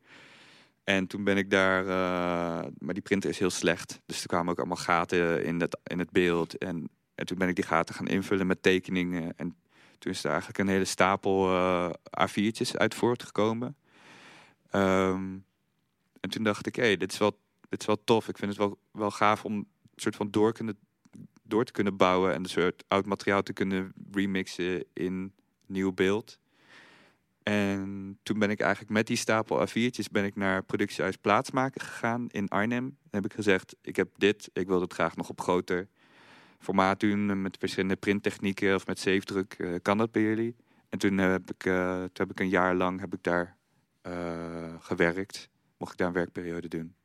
[0.83, 1.81] En toen ben ik daar...
[1.81, 4.01] eh, maar die printer is heel slecht.
[4.05, 6.57] Dus er kwamen ook allemaal gaten in het, in het beeld.
[6.57, 9.33] En, en toen ben ik die gaten gaan invullen met tekeningen.
[9.35, 9.55] En
[9.99, 11.89] toen is er eigenlijk een hele stapel eh
[12.29, 13.75] A4'tjes uit voortgekomen.
[14.69, 15.37] Ehm,
[16.19, 18.27] en toen dacht ik, hé, dit, is wel, dit is wel tof.
[18.27, 20.77] Ik vind het wel, wel gaaf om een soort van door, kunnen,
[21.47, 22.33] door te kunnen bouwen...
[22.33, 25.33] en een soort oud materiaal te kunnen remixen in
[25.65, 26.39] nieuw beeld.
[27.43, 32.27] En toen ben ik eigenlijk met die stapel A4'tjes ben ik naar productiehuis Plaatsmaken gegaan
[32.29, 32.83] in Arnhem.
[32.83, 35.87] Dan heb ik gezegd, ik heb dit, ik wil het graag nog op groter
[36.59, 39.53] formaat doen met verschillende printtechnieken of met zeefdruk.
[39.53, 40.55] eh, kan dat bij jullie?
[40.89, 43.55] En toen heb ik, eh, toen heb ik een jaar lang heb ik daar
[44.01, 45.49] eh, gewerkt.
[45.77, 46.95] Mocht ik daar een werkperiode doen.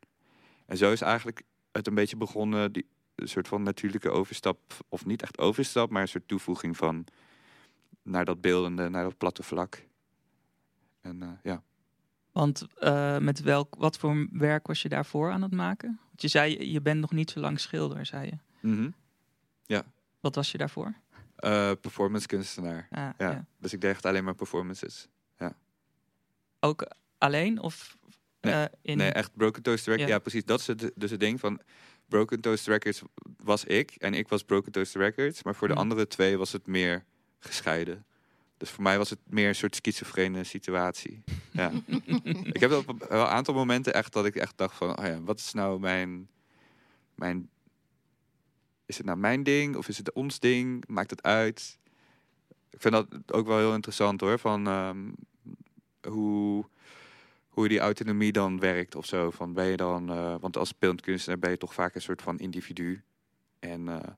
[0.66, 2.72] En zo is eigenlijk het een beetje begonnen.
[2.72, 7.04] Die, een soort van natuurlijke overstap, of niet echt overstap, maar een soort toevoeging van
[8.02, 9.86] naar dat beeldende, naar dat platte vlak.
[11.00, 11.62] En eh, ja.
[12.32, 16.00] Want uh, met welk, wat voor werk was je daarvoor aan het maken?
[16.08, 18.38] Want je zei, je bent nog niet zo lang schilder, zei je.
[18.60, 18.94] Mm -hmm.
[19.66, 19.84] Ja.
[20.20, 20.94] Wat was je daarvoor?
[21.38, 22.86] Uh, performance kunstenaar.
[22.90, 23.14] Ah, ja.
[23.18, 23.44] ja.
[23.58, 25.08] Dus ik deed echt alleen maar performances.
[25.38, 25.56] Ja.
[26.60, 26.86] Ook
[27.18, 27.96] alleen of
[28.42, 28.96] Nee, in...
[28.96, 30.08] nee echt Broken Toast Records.
[30.08, 30.14] Ja.
[30.14, 30.18] Ja.
[30.18, 30.44] precies.
[30.44, 31.60] Dat is het, dus het ding van
[32.12, 33.02] Broken Toast Records
[33.42, 35.42] was ik en ik was Broken Toast Records.
[35.42, 35.82] Maar voor de Mhm.
[35.82, 37.04] andere twee was het meer
[37.38, 38.04] gescheiden.
[38.56, 41.22] Dus voor mij was het meer een soort schizofrene situatie.
[41.50, 41.70] Ja.
[42.52, 45.38] ik heb op een aantal momenten echt dat ik echt dacht van, oh ja, wat
[45.38, 46.28] is nou mijn,
[47.14, 47.48] mijn,
[48.86, 50.84] is het nou mijn ding of is het ons ding?
[50.88, 51.78] Maakt het uit?
[52.70, 55.10] Ik vind dat ook wel heel interessant hoor, van ehm,
[56.08, 56.64] hoe,
[57.52, 59.30] hoe die autonomie dan werkt of zo.
[59.30, 62.38] Van ben je dan, eh, want als beeldkunstenaar ben je toch vaak een soort van
[62.38, 63.02] individu.
[63.58, 64.10] En, eh,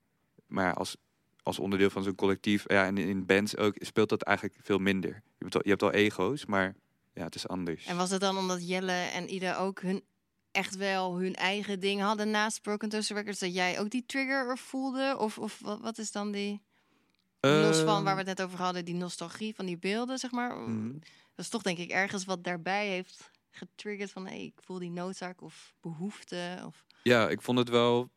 [0.46, 0.96] maar als,
[1.42, 5.10] als onderdeel van zo'n collectief, ja, en in bands ook, speelt dat eigenlijk veel minder.
[5.10, 6.74] Je hebt al, je hebt al ego's, maar
[7.14, 7.86] ja, het is anders.
[7.86, 10.02] En was het dan omdat Jelle en Ida ook hun
[10.50, 14.48] echt wel hun eigen ding hadden naast Broken Toaster Records, dat jij ook die trigger
[14.48, 15.16] er voelde?
[15.18, 16.62] Of, of wat, wat is dan die,
[17.40, 20.30] los van waar we Ehm, het net over hadden, die nostalgie van die beelden, zeg
[20.30, 20.56] maar?
[20.56, 20.96] mhm.
[21.34, 24.90] Dat is toch denk ik ergens wat daarbij heeft getriggerd van, hé, ik voel die
[24.90, 26.62] noodzaak of behoefte.
[26.66, 26.84] Of...
[27.02, 28.10] Ja, ik vond het wel.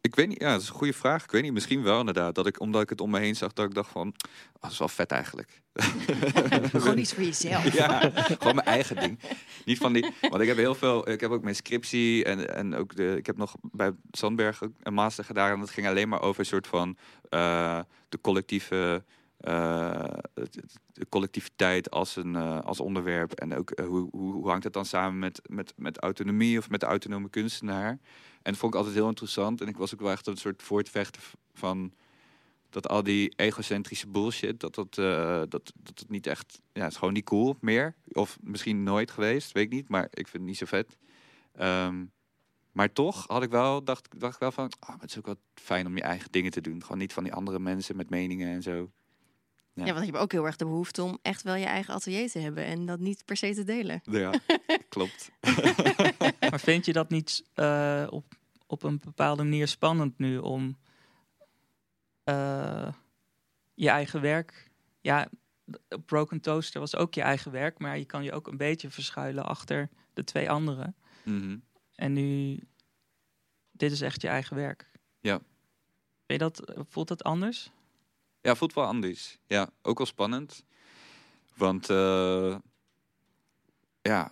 [0.00, 1.24] Ik weet niet, ja, dat is een goede vraag.
[1.24, 2.34] Ik weet niet, misschien wel inderdaad.
[2.34, 4.08] Dat ik, omdat ik het om me heen zag, dat ik dacht van,
[4.52, 5.62] oh, dat is wel vet eigenlijk.
[6.70, 7.72] Gewoon iets voor jezelf.
[7.72, 9.18] Ja, gewoon mijn eigen ding.
[9.64, 12.74] Niet van die, want ik heb heel veel, ik heb ook mijn scriptie en, en
[12.74, 16.08] ook de, ik heb nog bij Sandberg ook een master gedaan en dat ging alleen
[16.08, 16.96] maar over een soort van
[17.28, 19.04] eh, de collectieve,
[19.42, 24.84] de collectiviteit als een eh, als onderwerp en ook eh, hoe, hoe, hangt het dan
[24.84, 27.90] samen met, met, met autonomie of met de autonome kunstenaar.
[27.90, 30.62] En dat vond ik altijd heel interessant en ik was ook wel echt een soort
[30.62, 31.22] voortvechter
[31.54, 31.92] van
[32.70, 36.92] dat al die egocentrische bullshit, dat dat, eh, dat, dat het niet echt, ja, het
[36.92, 37.94] is gewoon niet cool meer.
[38.08, 40.96] Of misschien nooit geweest, weet ik niet, maar ik vind het niet zo vet.
[41.52, 42.04] Ehm,
[42.72, 45.40] maar toch had ik wel, dacht, dacht ik wel van, ah, het is ook wel
[45.54, 46.82] fijn om je eigen dingen te doen.
[46.82, 48.90] Gewoon niet van die andere mensen met meningen en zo.
[49.74, 52.30] Ja, want je hebt ook heel erg de behoefte om echt wel je eigen atelier
[52.30, 54.00] te hebben en dat niet per se te delen.
[54.04, 54.32] Ja,
[54.88, 55.30] klopt.
[56.50, 58.34] Maar vind je dat niet eh, op,
[58.66, 60.78] op een bepaalde manier spannend nu om
[62.24, 62.92] eh,
[63.74, 64.70] je eigen werk...
[65.00, 65.28] Ja,
[66.06, 69.44] Broken Toaster was ook je eigen werk, maar je kan je ook een beetje verschuilen
[69.44, 70.96] achter de twee anderen.
[71.22, 71.58] Mhm.
[71.94, 72.60] En nu,
[73.70, 74.90] dit is echt je eigen werk.
[75.20, 75.40] Ja.
[76.26, 77.72] Weet je dat, voelt dat anders?
[78.42, 79.38] Ja, voelt wel anders.
[79.46, 80.64] Ja, ook wel spannend.
[81.56, 82.56] Want eh,
[84.02, 84.30] ja,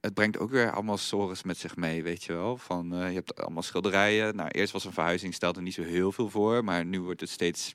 [0.00, 2.56] het brengt ook weer allemaal sores met zich mee, weet je wel.
[2.56, 4.36] Van, eh, je hebt allemaal schilderijen.
[4.36, 6.64] Nou, eerst was een verhuizing, stelde niet zo heel veel voor.
[6.64, 7.74] Maar nu wordt het steeds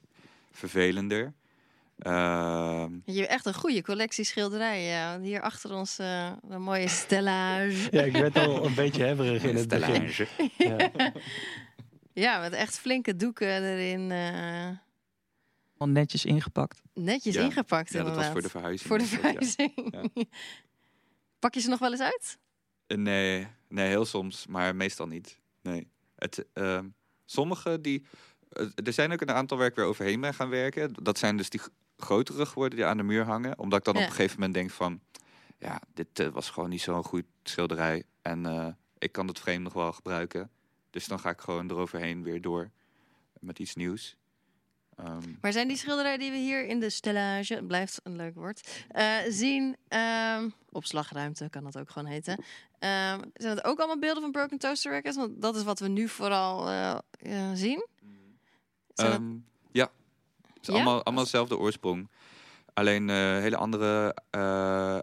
[0.52, 1.34] vervelender.
[1.97, 4.89] Ehm, Je hebt echt een goede collectie schilderijen.
[4.89, 5.19] Ja.
[5.19, 7.88] Hier achter ons eh, een mooie stellage.
[7.91, 10.10] Ja, ik werd al een beetje hebberig in het begin.
[10.10, 10.28] stellage.
[10.58, 10.91] Ja.
[12.13, 14.12] Ja, met echt flinke doeken erin.
[15.78, 16.82] Al netjes ingepakt.
[16.94, 17.42] netjes Ja.
[17.44, 18.88] ingepakt Ja, dat was voor de verhuizing.
[18.90, 19.18] Voor de dat, ja.
[19.20, 19.74] verhuizing.
[20.16, 20.24] Ja.
[21.40, 22.38] Pak je ze nog wel eens uit?
[22.88, 25.40] Eh, Nee, nee, heel soms, maar meestal niet.
[25.62, 25.88] Nee.
[26.16, 26.88] Het, ehm,
[27.26, 28.06] sommige die.
[28.50, 30.94] eh, er zijn ook een aantal waar ik weer overheen ben gaan werken.
[31.04, 31.62] Dat zijn dus die
[31.98, 33.60] grotere geworden die aan de muur hangen.
[33.60, 34.02] Omdat ik dan Ja.
[34.02, 35.00] op een gegeven moment denk van.
[35.60, 38.04] Ja, dit eh, was gewoon niet zo'n goed schilderij.
[38.22, 40.50] En eh, ik kan het frame nog wel gebruiken.
[40.90, 42.70] Dus dan ga ik gewoon eroverheen weer door
[43.40, 44.18] met iets nieuws.
[44.98, 48.84] Ehm, Maar zijn die schilderijen die we hier in de stellage, blijft een leuk woord,
[48.90, 52.44] eh, zien, ehm, opslagruimte kan dat ook gewoon heten,
[52.80, 55.18] ehm, zijn het ook allemaal beelden van Broken Toaster Records?
[55.18, 57.86] Want dat is wat we nu vooral eh, eh, zien.
[58.94, 59.22] Dat-
[59.72, 59.92] ja,
[60.54, 60.74] het is Ja?
[60.74, 62.08] allemaal, allemaal dezelfde oorsprong.
[62.74, 64.16] Alleen hele andere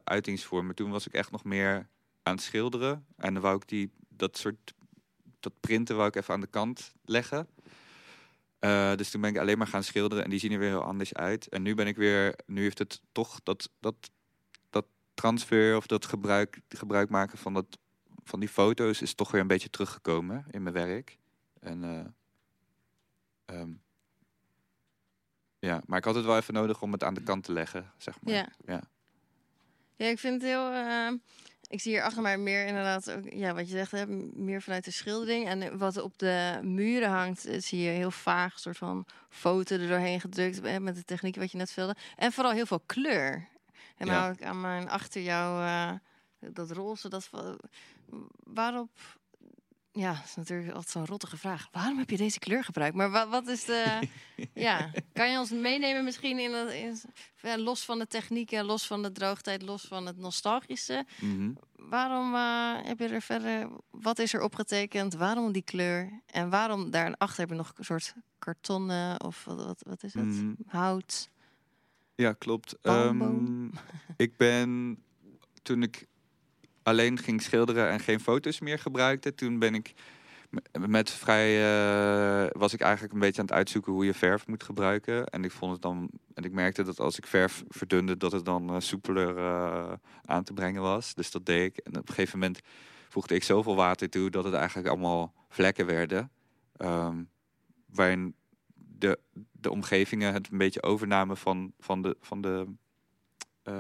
[0.05, 0.75] uitingsvormen.
[0.75, 1.89] Toen was ik echt nog meer
[2.23, 3.07] aan het schilderen.
[3.17, 4.75] En dan wou ik die, dat soort
[5.41, 7.47] dat printen wou ik even aan de kant leggen.
[8.65, 10.83] Eh, dus toen ben ik alleen maar gaan schilderen en die zien er weer heel
[10.85, 11.49] anders uit.
[11.49, 14.11] En nu ben ik weer, nu heeft het toch dat, dat,
[14.71, 17.79] dat transfer of dat gebruik, gebruik maken van, dat,
[18.25, 21.19] van die foto's is toch weer een beetje teruggekomen in mijn werk.
[21.61, 22.05] En eh,
[23.45, 23.73] Ehm,
[25.59, 27.93] ja, maar ik had het wel even nodig om het aan de kant te leggen,
[27.97, 28.35] zeg maar.
[28.35, 28.49] Ja.
[28.67, 28.83] Ja.
[29.97, 30.71] Ja, ik vind het heel.
[30.71, 31.13] eh,
[31.75, 34.85] ik zie hier achter mij meer inderdaad, ook, ja, wat je zegt, hè, meer vanuit
[34.85, 35.47] de schildering.
[35.49, 39.89] En wat op de muren hangt, eh, zie je heel vaag soort van foto er
[39.89, 41.97] doorheen gedrukt hè, met de techniek wat je net vulde.
[42.17, 43.49] En vooral heel veel kleur.
[43.97, 44.13] En Ja.
[44.13, 45.93] nou ik aan mijn achter jou eh,
[46.39, 47.31] dat roze, dat
[48.45, 48.91] waarop
[49.97, 51.69] ja, dat is natuurlijk altijd zo'n rottige vraag.
[51.73, 52.97] Waarom heb je deze kleur gebruikt?
[52.97, 54.09] Maar wat, wat is de.
[54.55, 56.97] ja, kan je ons meenemen misschien in, het, in
[57.43, 61.07] ja, los van de technieken, los van de droogtijd, los van het nostalgische?
[61.21, 61.53] Mhm.
[61.77, 63.69] Waarom eh, heb je er verder.
[63.91, 65.15] Wat is er opgetekend?
[65.15, 66.23] Waarom die kleur?
[66.27, 70.25] En waarom daarachter heb je nog een soort kartonnen of wat, wat, wat is het?
[70.25, 70.53] Mhm.
[70.67, 71.31] Hout.
[72.15, 72.77] Ja, klopt.
[72.83, 73.69] Ehm,
[74.17, 74.99] ik ben
[75.63, 76.07] toen ik
[76.85, 79.95] alleen ging schilderen en geen foto's meer gebruikte, toen ben ik
[80.89, 84.63] met vrij eh, was ik eigenlijk een beetje aan het uitzoeken hoe je verf moet
[84.63, 85.27] gebruiken.
[85.27, 88.45] En ik vond het dan en ik merkte dat als ik verf verdunde, dat het
[88.45, 89.93] dan eh, soepeler eh,
[90.25, 91.15] aan te brengen was.
[91.15, 91.85] Dus dat deed ik.
[91.85, 92.61] En op een gegeven moment
[93.09, 96.31] voegde ik zoveel water toe dat het eigenlijk allemaal vlekken werden.
[96.77, 97.23] Ehm,
[97.87, 98.35] waarin
[98.75, 99.19] de,
[99.53, 102.67] de omgevingen het een beetje overnamen van, van de, van de,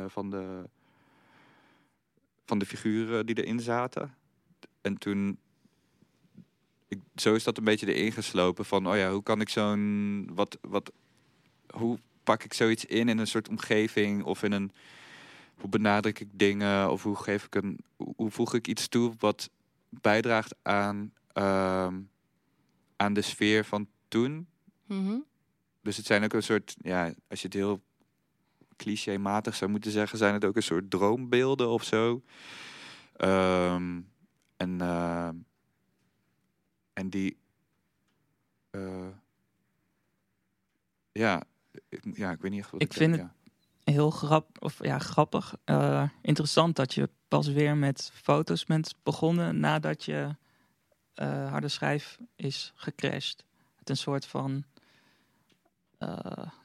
[0.08, 0.68] van de,
[2.44, 4.14] van de figuren die erin zaten.
[4.80, 5.38] En toen,
[6.88, 10.30] ik, zo is dat een beetje erin geslopen van, oh ja, hoe kan ik zo'n,
[10.34, 10.92] wat, wat,
[11.70, 14.72] hoe pak ik zoiets in in een soort omgeving of in een,
[15.54, 19.50] hoe benadruk ik dingen of hoe geef ik een, hoe, voeg ik iets toe wat
[19.88, 22.00] bijdraagt aan, ehm,
[22.96, 24.46] aan de sfeer van toen.
[24.86, 25.16] Mhm.
[25.82, 27.82] Dus het zijn ook een soort, ja, als je het heel
[28.76, 32.22] clichématig zou moeten zeggen, zijn het ook een soort droombeelden of zo.
[33.16, 34.00] Ehm,
[34.56, 35.28] en, eh,
[36.92, 37.36] en die,
[38.70, 39.08] eh,
[41.12, 41.42] ja,
[41.88, 43.32] ik, ja, ik weet niet echt wat Ik ik, vind denk, het-
[43.94, 45.54] Heel grap, of, ja, grappig.
[45.64, 50.36] eh, interessant dat je pas weer met foto's bent begonnen nadat je
[51.48, 53.44] harde schijf is gecrashed.
[53.76, 54.64] Het een soort van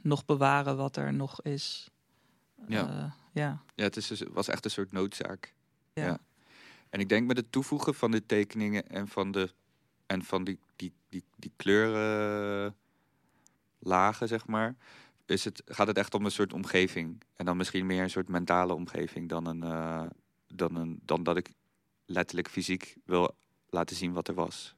[0.01, 1.89] nog bewaren wat er nog is.
[2.67, 2.87] Ja.
[2.87, 3.63] Eh, ja.
[3.75, 5.53] Ja, het is dus, was echt een soort noodzaak.
[5.93, 6.05] Ja.
[6.05, 6.19] Ja.
[6.89, 9.53] En ik denk met het toevoegen van de tekeningen en van, de,
[10.05, 12.73] en van die, die, die, die kleurenlagen,
[14.27, 14.75] zeg maar,
[15.25, 17.21] is het, gaat het echt om een soort omgeving.
[17.35, 20.05] En dan misschien meer een soort mentale omgeving dan, een, eh,
[20.47, 21.51] dan, een, dan dat ik
[22.05, 23.35] letterlijk fysiek wil
[23.69, 24.77] laten zien wat er was.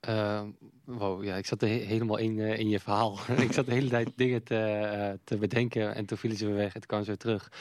[0.00, 0.50] Ehm,
[0.86, 3.18] wow, ja, ik zat er he- helemaal in, eh, in je verhaal.
[3.38, 6.54] ik zat de hele tijd dingen te, eh, te bedenken en toen vielen ze weer
[6.54, 6.72] weg.
[6.72, 7.52] Het kwam zo terug.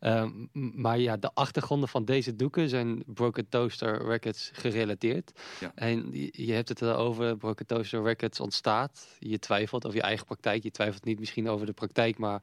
[0.00, 5.40] Ehm, maar ja, de achtergronden van deze doeken zijn Broken Toaster Records gerelateerd.
[5.60, 5.72] Ja.
[5.74, 9.08] En je, je hebt het erover, Broken Toaster Records ontstaat.
[9.18, 10.62] Je twijfelt over je eigen praktijk.
[10.62, 12.42] Je twijfelt niet misschien over de praktijk, maar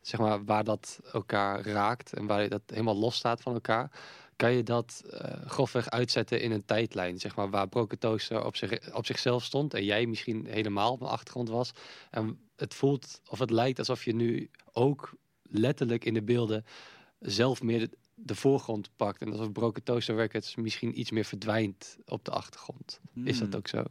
[0.00, 3.90] zeg maar waar dat elkaar raakt en waar dat helemaal los staat van elkaar.
[4.38, 8.56] Kan je dat eh, grofweg uitzetten in een tijdlijn, zeg maar, waar Broken Toaster op,
[8.56, 11.72] zich, op zichzelf stond en jij misschien helemaal op de achtergrond was.
[12.10, 16.64] En het voelt of het lijkt alsof je nu ook letterlijk in de beelden
[17.18, 19.20] zelf meer de, de voorgrond pakt.
[19.20, 23.00] En alsof Broken Toaster Records misschien iets meer verdwijnt op de achtergrond.
[23.24, 23.56] Is dat Hmm.
[23.56, 23.82] ook zo?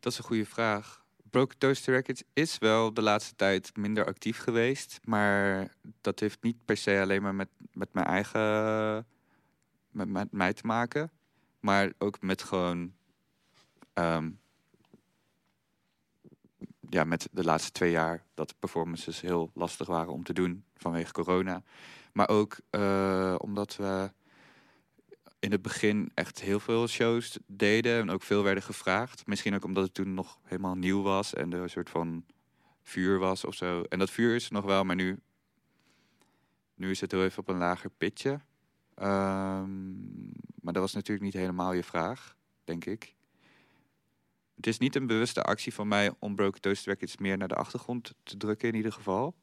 [0.00, 1.03] Dat is een goede vraag.
[1.34, 5.00] Broken Toaster Records is wel de laatste tijd minder actief geweest.
[5.04, 9.06] Maar dat heeft niet per se alleen maar met, met mijn eigen...
[9.90, 11.10] Met, met mij te maken.
[11.60, 12.92] Maar ook met gewoon...
[13.92, 14.30] ehm,
[16.88, 21.12] ja, met de laatste twee jaar dat performances heel lastig waren om te doen vanwege
[21.12, 21.62] corona.
[22.12, 24.12] Maar ook eh, omdat we
[25.44, 29.26] in het begin echt heel veel shows deden en ook veel werden gevraagd.
[29.26, 32.24] Misschien ook omdat het toen nog helemaal nieuw was en er een soort van
[32.82, 33.82] vuur was of zo.
[33.82, 35.18] En dat vuur is nog wel, maar nu,
[36.74, 38.40] nu is het heel even op een lager pitje.
[38.94, 39.92] Ehm,
[40.60, 43.14] maar dat was natuurlijk niet helemaal je vraag, denk ik.
[44.54, 47.54] Het is niet een bewuste actie van mij om Broken Toast Records meer naar de
[47.54, 49.34] achtergrond te drukken in ieder geval.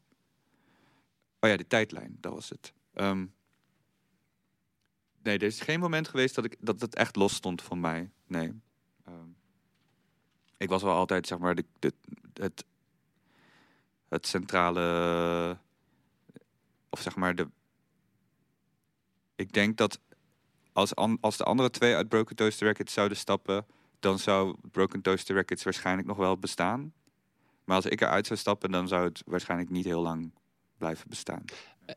[1.40, 2.74] Oh ja, de tijdlijn, dat was het.
[2.94, 3.26] Ehm,
[5.24, 8.10] nee, er is geen moment geweest dat, ik, dat het echt los stond van mij.
[8.28, 8.62] Nee.
[9.06, 9.28] Ehm,
[10.58, 11.94] ik was wel altijd, zeg maar, de, de,
[12.34, 12.66] het,
[14.08, 15.58] het centrale...
[16.90, 17.48] Of zeg maar, de...
[19.36, 20.00] Ik denk dat
[20.74, 23.66] als, an, als de andere twee uit Broken Toaster Records zouden stappen...
[24.00, 26.94] dan zou Broken Toaster Records waarschijnlijk nog wel bestaan.
[27.64, 30.32] Maar als ik eruit zou stappen, dan zou het waarschijnlijk niet heel lang
[30.78, 31.44] blijven bestaan.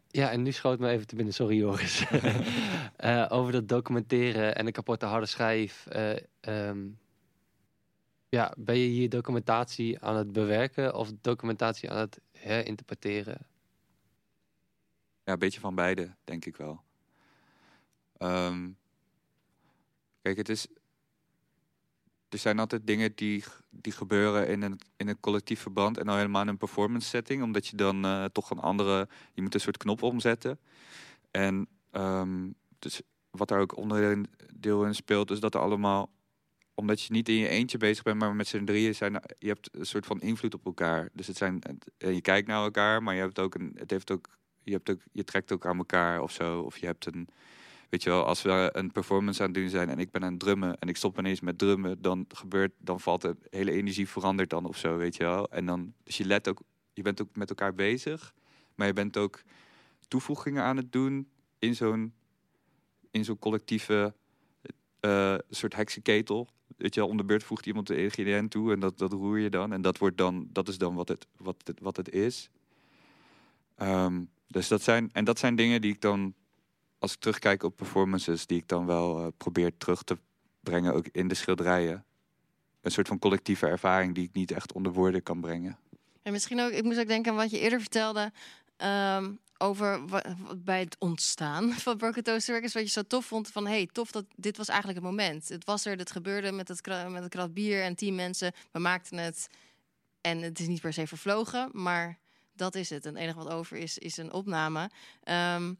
[0.08, 2.04] Ja, en nu schoot me even te binnen, sorry Joris.
[2.96, 5.86] Eh, over dat documenteren en de kapotte harde schijf.
[5.86, 6.86] eh, ehm,
[8.28, 13.46] ja, ben je hier documentatie aan het bewerken of documentatie aan het herinterpreteren?
[15.24, 16.82] Ja, een beetje van beide, denk ik wel.
[18.16, 18.70] Ehm,
[20.22, 20.66] kijk, het is.
[22.34, 26.16] Er zijn altijd dingen die, die gebeuren in een, in een collectief verband en dan
[26.16, 29.08] helemaal in een performance setting, omdat je dan eh, toch een andere.
[29.32, 30.58] Je moet een soort knop omzetten.
[31.30, 36.10] En ehm, dus wat er ook onderdeel in speelt, is dat er allemaal
[36.74, 39.68] omdat je niet in je eentje bezig bent, maar met z'n drieën zijn, je hebt
[39.72, 41.08] een soort van invloed op elkaar.
[41.12, 41.58] Dus het zijn,
[41.98, 44.28] je kijkt naar elkaar, maar je hebt ook een, het heeft ook,
[44.62, 46.60] je hebt ook, je trekt ook aan elkaar of zo.
[46.60, 47.28] Of je hebt een,
[47.94, 50.30] weet je wel, als we een performance aan het doen zijn en ik ben aan
[50.30, 54.08] het drummen en ik stop ineens met drummen, dan gebeurt, dan valt de hele energie
[54.08, 55.50] verandert dan of zo, weet je wel.
[55.50, 56.60] En dan, dus je let ook,
[56.92, 58.34] je bent ook met elkaar bezig,
[58.74, 59.42] maar je bent ook
[60.08, 61.28] toevoegingen aan het doen
[61.58, 62.14] in zo'n,
[63.10, 64.14] in zo'n collectieve
[65.00, 66.48] uh, soort heksenketel.
[66.76, 69.38] Weet je wel, om de beurt voegt iemand de ingrediënt toe en dat, dat roer
[69.38, 69.72] je dan.
[69.72, 72.50] En dat, wordt dan, dat is dan wat het, wat het, wat het is.
[73.82, 76.34] Um, dus dat zijn, en dat zijn dingen die ik dan,
[77.04, 80.18] als ik terugkijk op performances, die ik dan wel uh, probeer terug te
[80.60, 82.04] brengen, ook in de schilderijen.
[82.80, 85.78] Een soort van collectieve ervaring die ik niet echt onder woorden kan brengen.
[86.22, 88.32] En misschien ook, ik moest ook denken aan wat je eerder vertelde.
[88.76, 90.04] Um, over
[90.56, 92.74] bij het ontstaan van Broken Records.
[92.74, 95.48] Wat je zo tof vond van, hey, tof dat dit was eigenlijk het moment.
[95.48, 98.52] Het was er, het gebeurde met het, met het krat bier en tien mensen.
[98.70, 99.48] We maakten het
[100.20, 102.18] en het is niet per se vervlogen, maar
[102.52, 103.06] dat is het.
[103.06, 104.90] En het enige wat over is, is een opname.
[105.24, 105.78] Um,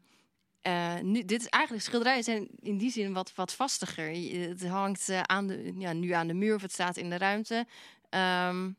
[0.67, 4.09] uh, nu, dit is eigenlijk schilderijen zijn in die zin wat, wat vastiger.
[4.49, 7.17] Het hangt uh, aan de, ja, nu aan de muur of het staat in de
[7.17, 7.55] ruimte.
[8.09, 8.75] Um,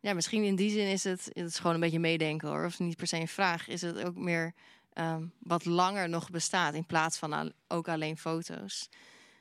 [0.00, 2.64] ja, misschien in die zin is het, het is gewoon een beetje meedenken hoor.
[2.64, 3.68] Of niet per se een vraag.
[3.68, 4.54] Is het ook meer
[4.94, 8.88] um, wat langer nog bestaat in plaats van ook alleen foto's.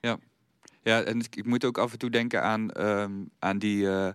[0.02, 0.18] Ja,
[0.84, 4.10] ja en ik moet ook af en toe denken aan, um, aan die, uh,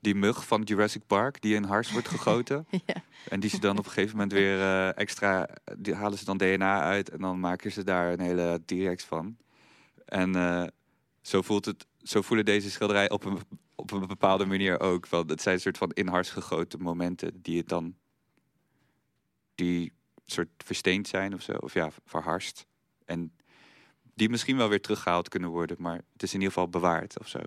[0.00, 2.66] die mug van Jurassic Park die in hars wordt gegoten.
[2.86, 3.02] ja.
[3.28, 5.48] En die ze dan op een gegeven moment weer uh, extra,
[5.78, 9.36] die halen ze dan DNA uit en dan maken ze daar een hele T-Rex van.
[10.04, 10.66] En uh,
[11.22, 13.38] zo voelt het, zo voelen deze schilderijen op een
[13.80, 15.06] op een bepaalde manier ook.
[15.06, 17.94] wel het zijn een soort van in hars gegoten momenten die het dan.
[19.54, 19.92] die
[20.24, 21.52] soort versteend zijn of zo.
[21.52, 22.66] Of ja, verharst.
[23.04, 23.32] En
[24.14, 25.76] die misschien wel weer teruggehaald kunnen worden.
[25.80, 27.40] Maar het is in ieder geval bewaard of zo.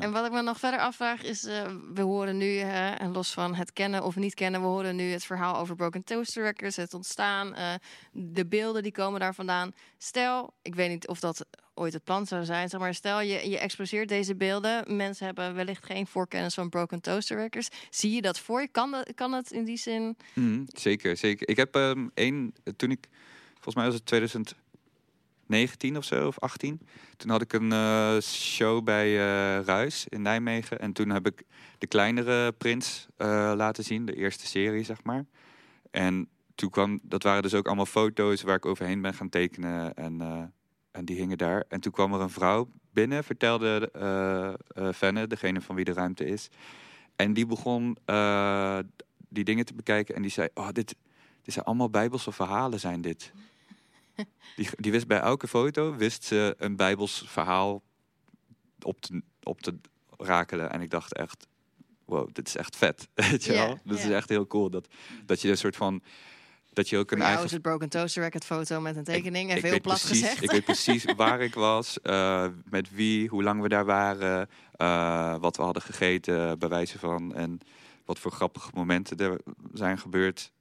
[0.00, 1.62] En wat ik me nog verder afvraag is, uh,
[1.94, 5.24] we horen nu, en los van het kennen of niet kennen, we horen nu het
[5.24, 7.74] verhaal over Broken Toaster Records, het ontstaan, uh,
[8.12, 9.72] de beelden die komen daar vandaan.
[9.98, 13.50] Stel, ik weet niet of dat ooit het plan zou zijn, zeg maar, stel je,
[13.50, 17.68] je exposeert deze beelden, mensen hebben wellicht geen voorkennis van Broken Toaster Records.
[17.90, 18.68] Zie je dat voor je?
[18.68, 20.16] Kan, dat, kan het in die zin?
[20.32, 21.48] Mm, zeker, zeker.
[21.48, 23.06] Ik heb um, één, toen ik,
[23.54, 24.54] volgens mij was het 2000
[25.46, 26.80] 19 of zo, of 18.
[27.16, 30.80] Toen had ik een uh, show bij uh, Ruis in Nijmegen.
[30.80, 31.42] En toen heb ik
[31.78, 35.24] de kleinere prints uh, laten zien, de eerste serie, zeg maar.
[35.90, 39.94] En toen kwam, dat waren dus ook allemaal foto's waar ik overheen ben gaan tekenen.
[39.94, 40.20] En,
[40.90, 41.64] en die hingen daar.
[41.68, 43.90] En toen kwam er een vrouw binnen, vertelde
[44.94, 46.48] Fenne, degene van wie de ruimte is.
[47.16, 47.96] En die begon
[49.28, 50.96] die dingen te bekijken en die zei: Oh, dit,
[51.42, 53.32] dit zijn allemaal bijbelse verhalen, zijn dit.
[54.56, 57.82] Die, die wist bij elke foto wist ze een bijbels verhaal
[58.82, 59.74] op te, op te
[60.16, 60.70] rakelen.
[60.70, 61.46] En ik dacht echt,
[62.04, 63.08] wow, dit is echt vet.
[63.14, 63.78] Weet je wel?
[63.84, 64.70] Dat is echt heel cool.
[64.70, 64.88] Dat,
[65.26, 66.02] dat je een soort van...
[66.72, 67.44] Dat je ook een eigen...
[67.44, 69.50] is het Broken Toaster Record foto met een tekening.
[69.50, 70.42] Even heel plat precies, gezegd.
[70.42, 75.36] Ik weet precies waar ik was, uh, met wie, hoe lang we daar waren, uh,
[75.38, 77.34] wat we hadden gegeten, bij wijze van.
[77.34, 77.60] En
[78.04, 79.40] wat voor grappige momenten er
[79.72, 80.52] zijn gebeurd.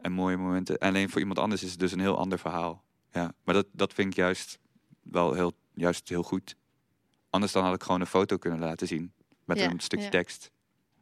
[0.00, 0.78] En mooie momenten.
[0.78, 2.82] En alleen voor iemand anders is het dus een heel ander verhaal
[3.12, 3.34] ja.
[3.44, 4.58] Maar dat, dat vind ik juist
[5.02, 6.56] wel heel, juist heel goed.
[7.30, 9.12] Anders dan had ik gewoon een foto kunnen laten zien.
[9.44, 10.50] Met een stukje tekst.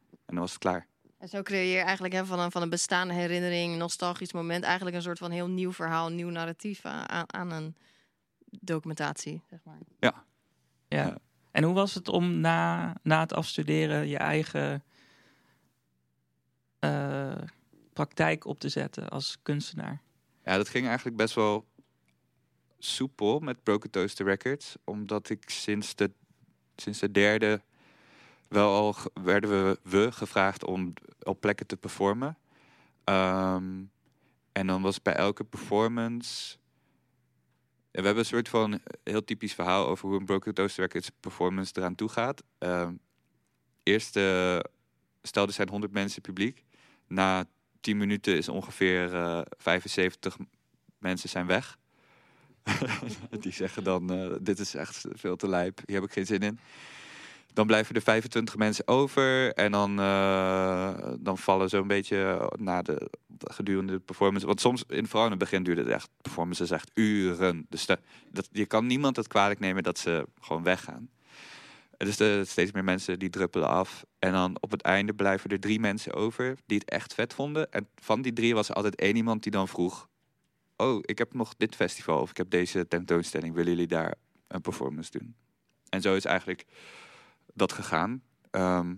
[0.09, 0.87] En dan was het klaar.
[1.17, 4.95] En zo creëer je eigenlijk hè, van, een, van een bestaande herinnering, nostalgisch moment, eigenlijk
[4.95, 7.75] een soort van heel nieuw verhaal, nieuw narratief aan, aan een
[8.59, 9.77] documentatie, zeg maar.
[9.99, 10.25] Ja.
[10.87, 11.17] ja.
[11.51, 14.83] En hoe was het om na, na het afstuderen je eigen
[16.79, 17.41] uh,
[17.93, 20.01] praktijk op te zetten als kunstenaar?
[20.45, 21.65] Ja, dat ging eigenlijk best wel
[22.85, 24.75] soepel met Broken Toaster Records.
[24.83, 26.11] Omdat ik sinds de,
[26.75, 27.61] sinds de derde
[28.47, 32.37] wel al werden we, we gevraagd om op plekken te performen.
[33.05, 33.91] Um,
[34.51, 36.57] en dan was bij elke performance.
[37.91, 41.73] we hebben een soort van heel typisch verhaal over hoe een Broken Toaster Records performance
[41.75, 42.43] eraan toe gaat.
[42.59, 42.99] Um,
[43.83, 44.59] eerst uh,
[45.21, 46.65] stel er zijn 100 mensen publiek.
[47.07, 47.45] Na
[47.81, 50.37] 10 minuten is ongeveer uh, eh, 75
[50.97, 51.79] mensen zijn weg.
[53.39, 56.39] die zeggen dan, uh, dit is echt veel te lijp, hier heb ik geen zin
[56.39, 56.59] in.
[57.53, 63.09] Dan blijven er 25 mensen over en dan, uh, dan vallen zo'n beetje na de
[63.37, 64.45] gedurende de performance.
[64.45, 67.65] Want soms, in, vooral in het begin duurde het echt, performances echt uren.
[67.69, 67.99] Dus dat,
[68.51, 71.09] je kan niemand het kwalijk nemen dat ze gewoon weggaan.
[71.97, 74.05] Dus de, steeds meer mensen die druppelen af.
[74.19, 77.71] En dan op het einde blijven er drie mensen over die het echt vet vonden.
[77.71, 80.07] En van die drie was er altijd één iemand die dan vroeg:
[80.81, 83.53] oh, ik heb nog dit festival of ik heb deze tentoonstelling.
[83.53, 84.15] Willen jullie daar
[84.47, 85.35] een performance doen?
[85.89, 86.65] En zo is eigenlijk
[87.53, 88.23] dat gegaan.
[88.51, 88.95] Ehm,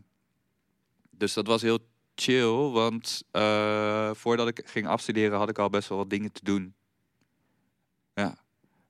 [1.09, 1.79] dus dat was heel
[2.15, 6.43] chill, want uh, voordat ik ging afstuderen had ik al best wel wat dingen te
[6.43, 6.75] doen.
[8.13, 8.37] Ja,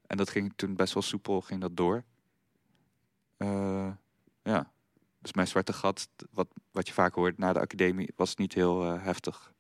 [0.08, 2.04] en dat ging toen best wel soepel, ging dat door.
[3.38, 3.92] Uh,
[4.44, 4.72] ja,
[5.20, 8.86] dus mijn zwarte gat, wat, wat je vaak hoort na de academie, was niet heel
[8.86, 9.54] uh, heftig.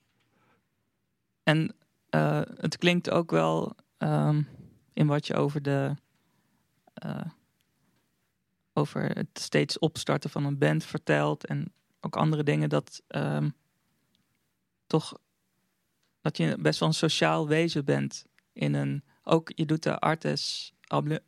[1.44, 1.76] En
[2.16, 4.47] uh, het klinkt ook wel um,
[4.93, 5.95] in wat je over de.
[7.05, 7.26] Uh,
[8.74, 11.45] over het steeds opstarten van een band vertelt.
[11.45, 13.01] En ook andere dingen dat.
[13.07, 13.53] Um,
[14.88, 15.18] toch.
[16.22, 18.26] Dat je best wel een sociaal wezen bent.
[18.53, 19.03] In een.
[19.24, 20.74] Ook je doet de Artes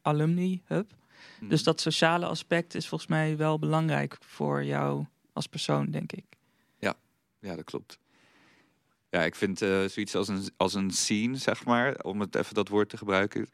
[0.02, 0.92] Alumni Hub.
[1.40, 1.50] Mm.
[1.50, 6.26] Dus dat sociale aspect is volgens mij wel belangrijk voor jou als persoon, denk ik.
[6.80, 6.94] Ja,
[7.40, 8.00] ja dat klopt.
[9.16, 12.54] Ja, ik vind uh, zoiets als een, als een scene, zeg maar, om het even
[12.54, 13.50] dat woord te gebruiken.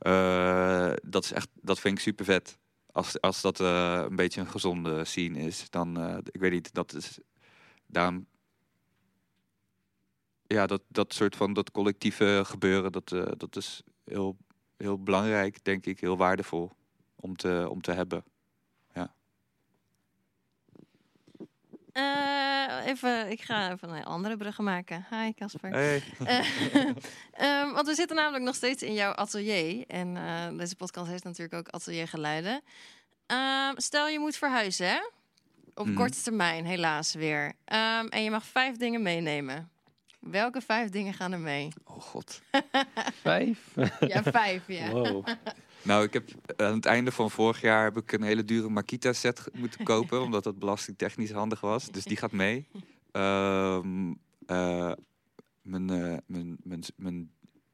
[0.00, 2.58] Uh, dat, is echt, dat vind ik super vet.
[2.92, 6.94] Als, als dat uh, een beetje een gezonde scene is, dan, ik weet niet, dat
[6.94, 7.18] is,
[7.86, 8.26] daarom,
[10.46, 14.36] ja, dat, dat soort van, dat collectieve gebeuren, dat, dat is heel,
[14.76, 16.72] heel belangrijk, denk ik, heel waardevol
[17.16, 18.24] om te, om te hebben.
[21.96, 25.06] Uh, even, ik ga even een andere bruggen maken.
[25.10, 25.70] Hi Casper.
[25.70, 26.02] Hey.
[26.20, 29.84] Uh, um, want we zitten namelijk nog steeds in jouw atelier.
[29.86, 32.62] En uh, deze podcast heeft natuurlijk ook ateliergeluiden.
[33.32, 34.98] Uh, stel je moet verhuizen, hè?
[35.74, 35.94] Op mm.
[35.94, 37.46] korte termijn, helaas weer.
[37.46, 39.70] Um, en je mag vijf dingen meenemen.
[40.20, 41.68] Welke vijf dingen gaan er mee?
[41.84, 42.42] Oh god.
[43.22, 43.58] vijf?
[44.00, 44.90] ja, vijf, ja.
[44.90, 45.26] Wow.
[45.86, 49.12] Nou, ik heb aan het einde van vorig jaar heb ik een hele dure Makita
[49.12, 51.90] set moeten kopen, omdat dat belastingtechnisch handig was.
[51.90, 52.66] Dus die gaat mee.
[53.12, 54.20] Um,
[55.62, 57.30] mijn, uh, mijn, mijn, mijn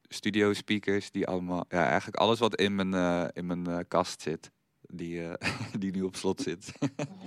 [0.08, 4.50] studio speakers, die allemaal, ja, eigenlijk alles wat in mijn, in mijn kast zit,
[4.80, 5.22] die,
[5.78, 6.72] die nu op slot zit,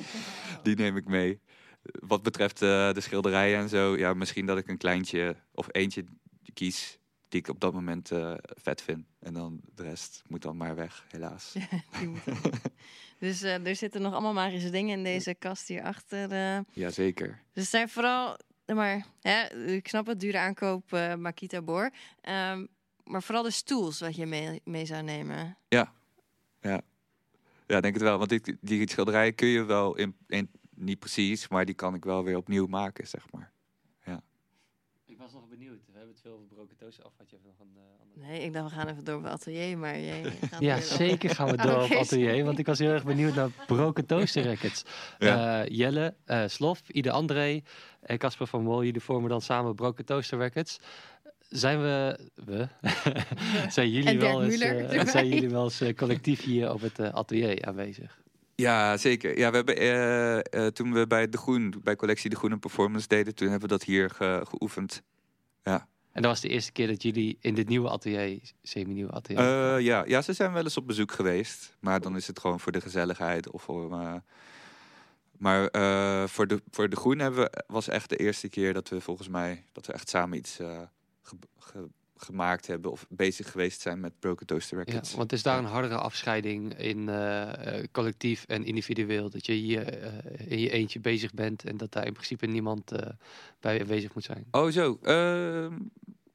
[0.63, 1.39] die neem ik mee.
[1.81, 6.05] Wat betreft de schilderijen en zo, ja, misschien dat ik een kleintje of eentje
[6.53, 6.99] kies
[7.35, 9.05] die ik op dat moment uh, vet vind.
[9.19, 11.55] En dan de rest moet dan maar weg, helaas.
[13.19, 16.31] dus uh, er zitten nog allemaal magische dingen in deze kast hierachter.
[16.31, 16.59] Uh.
[16.73, 17.27] Jazeker.
[17.53, 21.91] Dus het zijn vooral, maar hè, ik snap het, dure aankoop Makita Boor.
[22.21, 22.67] Um,
[23.03, 25.57] maar vooral de stools wat je mee, mee zou nemen.
[25.67, 25.93] Ja,
[26.61, 26.81] ja.
[27.67, 28.17] Ja, denk het wel.
[28.17, 32.03] Want die, die schilderijen kun je wel in, in, niet precies, maar die kan ik
[32.03, 33.51] wel weer opnieuw maken, zeg maar.
[35.25, 35.85] Was nog benieuwd.
[35.85, 37.11] We hebben het veel over broken toast af.
[37.17, 38.27] Had je even nog een uh, andere...
[38.27, 41.47] Nee, ik dacht we gaan even door op atelier, maar jij gaat Ja, zeker gaan
[41.47, 42.45] we door okay, op atelier.
[42.45, 44.83] Want ik was heel erg benieuwd naar broken toaster records.
[45.17, 45.63] Ja.
[45.63, 47.61] Uh, Jelle, uh, Slof, Ide André
[48.01, 48.83] en Casper van Mol.
[48.83, 50.79] Jullie vormen dan samen broken toaster records.
[51.39, 52.67] Zijn we, we
[53.75, 54.57] zijn jullie wel eens,
[55.11, 58.23] zijn jullie wel eens collectief hier op het atelier aanwezig?
[58.55, 59.37] Ja, zeker.
[59.37, 62.59] Ja, we hebben, uh, uh, toen we bij De Groen, bij collectie De Groen een
[62.59, 65.01] performance deden, toen hebben we dat hier ge geoefend.
[65.65, 65.87] Ja.
[66.11, 69.75] En dat was de eerste keer dat jullie in dit nieuwe atelier, semi-nieuwe atelier?
[69.75, 70.05] Uh, ja.
[70.05, 71.77] ja, ze zijn wel eens op bezoek geweest.
[71.79, 73.89] Maar dan is het gewoon voor de gezelligheid of voor...
[75.37, 75.69] maar
[76.29, 79.27] voor, de, voor De Groen hebben we, was echt de eerste keer dat we volgens
[79.27, 81.87] mij, dat we echt samen iets ge, ge,
[82.17, 85.11] gemaakt hebben of bezig geweest zijn met Broken Toaster Records.
[85.11, 87.49] Ja, want is daar een hardere afscheiding in uh,
[87.91, 89.29] collectief en individueel?
[89.29, 92.93] Dat je hier uh, in je eentje bezig bent en dat daar in principe niemand
[92.93, 92.99] uh,
[93.59, 94.45] bij aanwezig moet zijn?
[94.51, 95.73] Oh zo, ehm,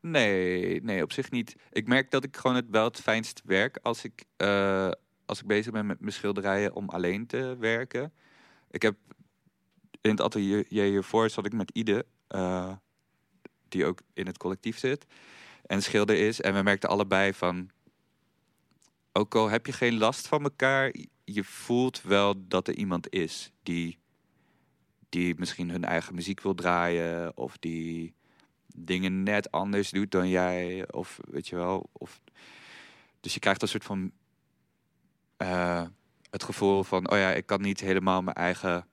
[0.00, 1.56] nee, nee, op zich niet.
[1.72, 4.24] Ik merk dat ik gewoon het wel het fijnst werk als ik,
[5.26, 8.12] als ik bezig ben met mijn schilderijen om alleen te werken.
[8.70, 8.96] Ik heb
[10.00, 12.06] in het atelier hiervoor zat ik met Ide,
[13.68, 15.06] die ook in het collectief zit
[15.70, 16.40] en schilder is.
[16.40, 17.70] En we merkten allebei van,
[19.12, 20.94] ook al heb je geen last van elkaar,
[21.24, 23.98] je voelt wel dat er iemand is die,
[25.08, 28.14] die misschien hun eigen muziek wil draaien of die
[28.76, 30.92] dingen net anders doet dan jij.
[30.92, 31.88] Of weet je wel.
[31.92, 32.20] Of,
[33.20, 34.12] dus je krijgt een soort van
[35.38, 35.86] uh,
[36.30, 38.86] het gevoel van, oh ja, ik kan niet helemaal mijn eigen,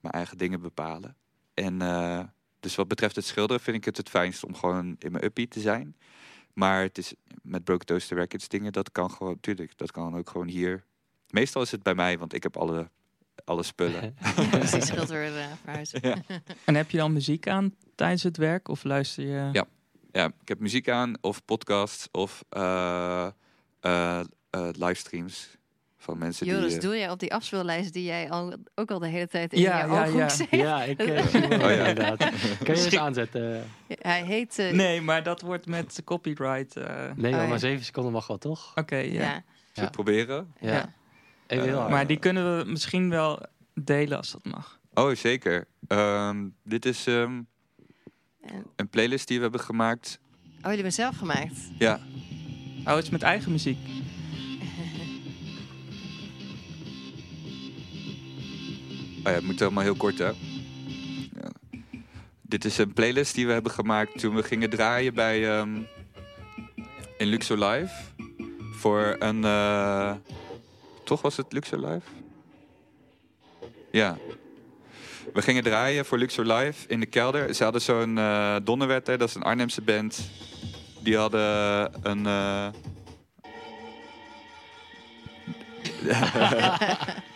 [0.00, 1.16] mijn eigen dingen bepalen.
[1.54, 2.22] En uh,
[2.60, 5.48] dus wat betreft het schilderen vind ik het het fijnst om gewoon in mijn uppie
[5.48, 5.96] te zijn.
[6.52, 10.30] Maar het is met Broken Toaster Records dingen, dat kan gewoon, tuurlijk, dat kan ook
[10.30, 10.84] gewoon hier.
[11.30, 12.90] Meestal is het bij mij, want ik heb alle,
[13.44, 14.16] alle spullen.
[14.60, 15.32] dus die schilder
[15.62, 16.00] verhuizen.
[16.02, 16.16] Ja.
[16.64, 19.48] En heb je dan muziek aan tijdens het werk of luister je?
[19.52, 19.66] Ja,
[20.12, 23.28] ja ik heb muziek aan of podcasts of uh,
[23.80, 24.20] uh,
[24.52, 25.58] livestreams.
[26.02, 26.76] Van mensen Joris, die...
[26.76, 29.60] eh, doe jij op die afspeellijst die jij al, ook al de hele tijd in
[29.60, 30.28] Ja, je ja, ooghoek ja.
[30.28, 30.50] zegt?
[30.50, 31.34] Ja, ik eh,
[31.64, 31.86] Oh ja.
[31.86, 32.18] inderdaad.
[32.64, 33.64] Kan je eens aanzetten?
[33.88, 34.58] Hij heet...
[34.58, 36.76] eh, Nee, maar dat wordt met copyright.
[36.76, 37.46] eh, Nee, Oh, joh, ja.
[37.46, 38.72] maar zeven seconden mag wel, toch?
[38.74, 39.12] Oké, ja.
[39.12, 39.28] ja.
[39.28, 39.44] Zullen
[39.74, 40.52] we het proberen?
[40.60, 40.72] Ja.
[40.72, 40.92] Ja.
[41.46, 41.90] Even.
[41.90, 43.40] Maar die kunnen we misschien wel
[43.74, 44.78] delen als dat mag.
[44.94, 45.66] Oh, zeker.
[45.86, 47.42] Ehm, dit is ehm,
[48.40, 50.18] En- een playlist die we hebben gemaakt.
[50.22, 51.58] Oh, jullie hebben zelf gemaakt?
[51.78, 52.00] Ja,
[52.86, 53.78] Oh, het is met eigen muziek.
[59.24, 60.26] Ja, het moet helemaal heel kort, hè?
[60.26, 61.50] Ja.
[62.42, 65.58] Dit is een playlist die we hebben gemaakt toen we gingen draaien bij...
[65.58, 65.78] ehm,
[67.18, 67.92] in Luxor Live.
[68.72, 69.44] Voor een...
[69.44, 70.12] eh,
[71.04, 72.06] toch was het Luxor Live?
[73.90, 74.18] Ja.
[75.32, 77.54] We gingen draaien voor Luxor Live in de kelder.
[77.54, 80.30] Ze hadden zo'n eh Donnerwet, hè, dat is een Arnhemse band.
[81.02, 82.26] Die hadden een...
[82.26, 82.68] eh,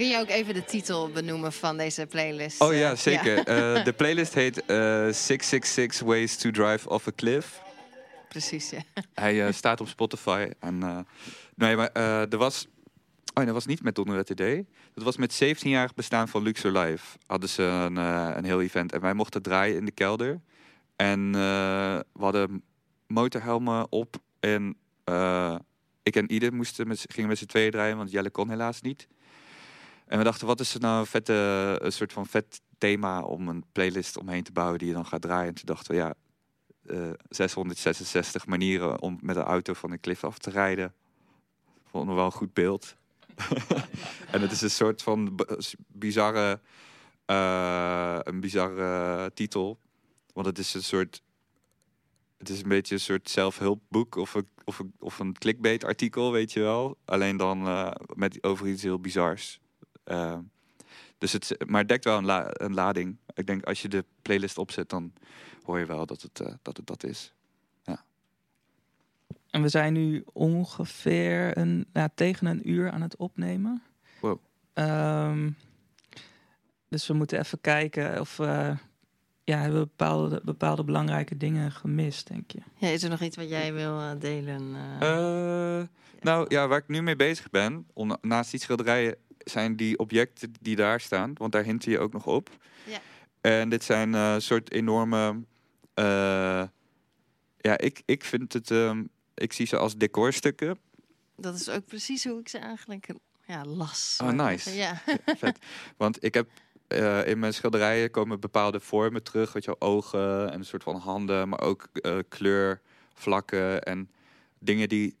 [0.00, 2.60] Kun je ook even de titel benoemen van deze playlist?
[2.60, 3.38] Oh Eh, ja, zeker.
[3.50, 7.62] Eh, de playlist heet eh 666 Ways to Drive Off a Cliff.
[8.28, 8.78] Precies, ja.
[9.14, 10.50] Hij eh, staat op Spotify.
[10.60, 10.98] En, eh,
[11.54, 12.66] nee, maar eh, er was...
[13.34, 14.66] Oh, dat was niet met Donnerwet idee.
[14.94, 17.18] Dat was met 17-jarig bestaan van Luxor Live.
[17.26, 18.92] Hadden ze een, eh, een heel event.
[18.92, 20.40] En wij mochten draaien in de kelder.
[20.96, 22.62] En eh, we hadden
[23.06, 24.16] motorhelmen op.
[24.40, 25.54] En eh,
[26.02, 29.08] ik en Ide moesten met, gingen met z'n tweeën draaien, want Jelle kon helaas niet.
[30.10, 33.48] En we dachten, wat is er nou een, vette, een soort van vet thema om
[33.48, 35.48] een playlist omheen te bouwen die je dan gaat draaien.
[35.48, 36.14] En toen dachten we, ja,
[36.86, 40.94] eh, 666 manieren om met een auto van een klif af te rijden.
[41.84, 42.96] Vonden we wel een goed beeld.
[44.32, 45.40] en het is een soort van
[45.86, 46.60] bizarre,
[47.24, 49.78] eh, een bizarre titel.
[50.32, 51.22] Want het is een soort,
[52.38, 56.32] het is een beetje een soort zelfhulpboek of een, of een, of een clickbait artikel,
[56.32, 56.98] weet je wel.
[57.04, 59.60] Alleen dan eh, met over iets heel bizars.
[60.10, 60.38] Eh,
[61.18, 63.16] dus het, maar het dekt wel een, la- een lading.
[63.34, 65.12] Ik denk als je de playlist opzet, dan
[65.62, 67.32] hoor je wel dat het, eh, dat, het dat is.
[69.50, 73.82] En we zijn nu ongeveer een, ja, tegen een uur aan het opnemen.
[74.20, 74.38] Wow.
[74.72, 75.50] Ehm,
[76.88, 78.74] dus we moeten even kijken of we...
[79.44, 82.60] Ja, hebben we bepaalde, bepaalde belangrijke dingen gemist, denk je?
[82.76, 82.88] ja.
[82.88, 84.70] Is er nog iets wat jij wil delen?
[86.20, 87.86] nou ja, waar ik nu mee bezig ben,
[88.20, 91.32] naast die schilderijen, zijn die objecten die daar staan.
[91.34, 92.50] Want daar hint je ook nog op.
[92.84, 93.00] Ja.
[93.40, 95.44] En dit zijn eh soort enorme.
[95.94, 96.62] eh,
[97.58, 98.70] ja, ik, ik vind het.
[98.70, 100.78] ehm, ik zie ze als decorstukken.
[101.36, 103.08] Dat is ook precies hoe ik ze eigenlijk
[103.46, 104.18] ja, las.
[104.22, 104.74] Oh, nice.
[104.74, 105.02] Ja.
[105.24, 105.58] Vet.
[105.96, 106.48] Want ik heb
[106.86, 109.52] eh, in mijn schilderijen komen bepaalde vormen terug.
[109.52, 112.80] Weet je, ogen en een soort van handen, maar ook eh, kleur,
[113.14, 114.10] vlakken en
[114.58, 115.16] dingen die,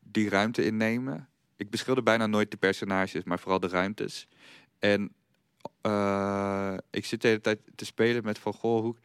[0.00, 1.28] die ruimte innemen.
[1.58, 4.28] Ik beschilder bijna nooit de personages, maar vooral de ruimtes.
[4.78, 5.12] En
[5.80, 8.96] eh, ik zit de hele tijd te spelen met van, goh, hoe,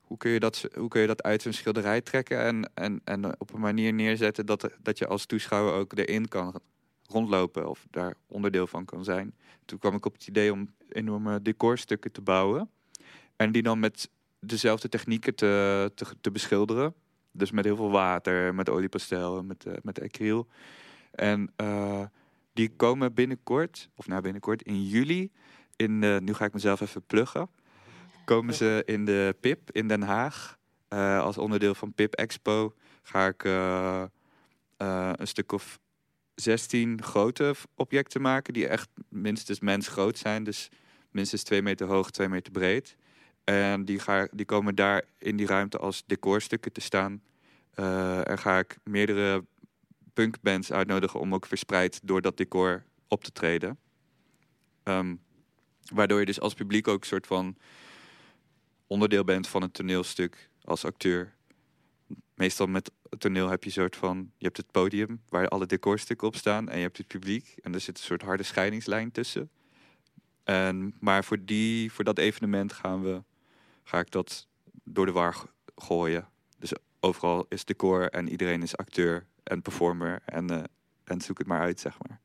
[0.00, 3.40] hoe, kun, je dat, hoe kun je dat uit zo'n schilderij trekken en, en, en
[3.40, 6.60] op een manier neerzetten dat, dat je als toeschouwer ook erin kan
[7.06, 9.34] rondlopen of daar onderdeel van kan zijn.
[9.64, 12.70] Toen kwam ik op het idee om enorme decorstukken te bouwen.
[13.36, 14.10] En die dan met
[14.40, 16.94] dezelfde technieken te, te, te beschilderen.
[17.32, 20.48] Dus met heel veel water, met oliepastel, met, eh, met acryl.
[21.16, 22.04] En eh,
[22.52, 25.30] die komen binnenkort, of nou binnenkort, in juli.
[25.76, 27.48] In, nu ga ik mezelf even pluggen.
[28.24, 30.58] Komen ze in de PIP in Den Haag.
[30.88, 34.02] Eh, als onderdeel van PIP Expo ga ik eh,
[35.16, 35.78] een stuk of
[36.34, 40.44] 16 grote objecten maken die echt minstens mensgroot zijn.
[40.44, 40.68] Dus
[41.10, 42.96] minstens 2 meter hoog, 2 meter breed.
[43.44, 47.22] En die, ga, die komen daar in die ruimte als decorstukken te staan.
[48.24, 49.44] En ga ik meerdere
[50.16, 53.78] punkbands uitnodigen om ook verspreid door dat decor op te treden.
[54.82, 55.14] Ehm,
[55.92, 57.56] waardoor je dus als publiek ook een soort van
[58.86, 61.34] onderdeel bent van een toneelstuk als acteur.
[62.34, 64.32] Meestal met het toneel heb je een soort van...
[64.36, 66.68] Je hebt het podium waar alle decorstukken op staan.
[66.68, 67.54] En je hebt het publiek.
[67.62, 69.50] En er zit een soort harde scheidingslijn tussen.
[70.44, 73.22] En, maar voor, die, voor dat evenement gaan we,
[73.82, 74.48] ga ik dat
[74.84, 76.28] door de war gooien.
[76.58, 80.22] Dus overal is decor en iedereen is acteur en performer.
[80.24, 80.62] En, eh,
[81.04, 82.20] en zoek het maar uit, zeg maar.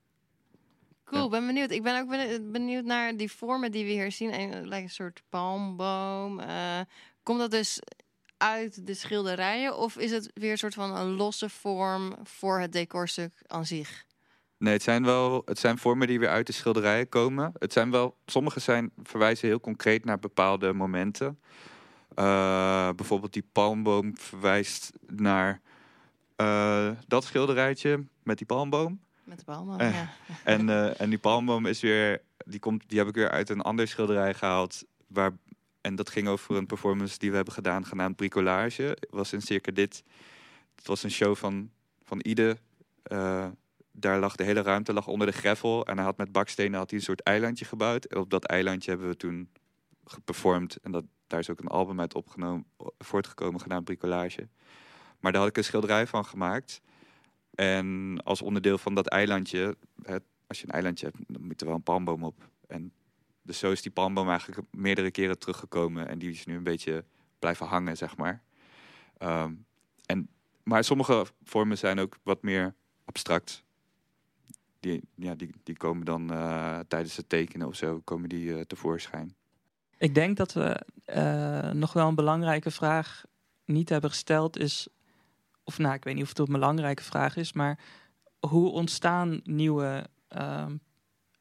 [1.05, 1.30] Cool, Ja.
[1.30, 1.72] ben benieuwd.
[1.72, 2.09] Ik ben ook
[2.51, 4.34] benieuwd naar die vormen die we hier zien.
[4.39, 6.39] Een, het lijkt een soort palmboom.
[6.39, 6.80] Eh,
[7.24, 7.80] komt dat dus
[8.38, 9.78] uit de schilderijen?
[9.78, 14.05] Of is het weer een soort van een losse vorm voor het decorstuk aan zich?
[14.57, 17.51] Nee, het zijn wel het zijn vormen die weer uit de schilderijen komen.
[17.59, 21.39] Het zijn wel, sommige zijn, verwijzen heel concreet naar bepaalde momenten.
[22.15, 25.61] Eh, bijvoorbeeld die palmboom verwijst naar
[26.41, 28.03] eh, dat schilderijtje.
[28.23, 28.99] met die palmboom.
[29.23, 29.93] Met de palm, Eh.
[29.93, 30.09] ja.
[30.43, 33.61] En, eh, en die palmboom is weer, die, komt, die heb ik weer uit een
[33.61, 34.83] ander schilderij gehaald.
[35.07, 35.31] Waar,
[35.81, 38.83] en dat ging over een performance die we hebben gedaan, genaamd Bricolage.
[38.83, 40.03] Het was in circa dit.
[40.75, 41.71] Het was een show van,
[42.03, 42.57] van Ide.
[43.91, 45.85] Daar lag de hele ruimte lag onder de gravel.
[45.85, 48.05] En hij had met bakstenen had hij een soort eilandje gebouwd.
[48.05, 49.49] En op dat eilandje hebben we toen
[50.05, 50.75] geperformd.
[50.75, 52.65] En dat, daar is ook een album uit opgenomen,
[52.99, 54.47] voortgekomen, genaamd Bricolage.
[55.22, 56.82] Maar daar had ik een schilderij van gemaakt.
[57.55, 59.78] En als onderdeel van dat eilandje,
[60.47, 62.49] als je een eilandje hebt, dan moet er wel een palmboom op.
[62.67, 62.93] En
[63.41, 66.07] dus zo is die palmboom eigenlijk meerdere keren teruggekomen.
[66.07, 67.05] En die is nu een beetje
[67.39, 68.41] blijven hangen, zeg maar.
[69.17, 69.53] Ehm,
[70.05, 70.30] en,
[70.63, 73.63] maar sommige vormen zijn ook wat meer abstract.
[74.80, 78.61] Die, ja, die, die komen dan eh, tijdens het tekenen of zo komen die, eh,
[78.61, 79.36] tevoorschijn.
[79.97, 83.24] Ik denk dat we eh, nog wel een belangrijke vraag
[83.65, 84.88] niet hebben gesteld is,
[85.72, 87.80] of nou, ik weet niet of het een belangrijke vraag is, maar
[88.39, 90.76] hoe ontstaan nieuwe ehm,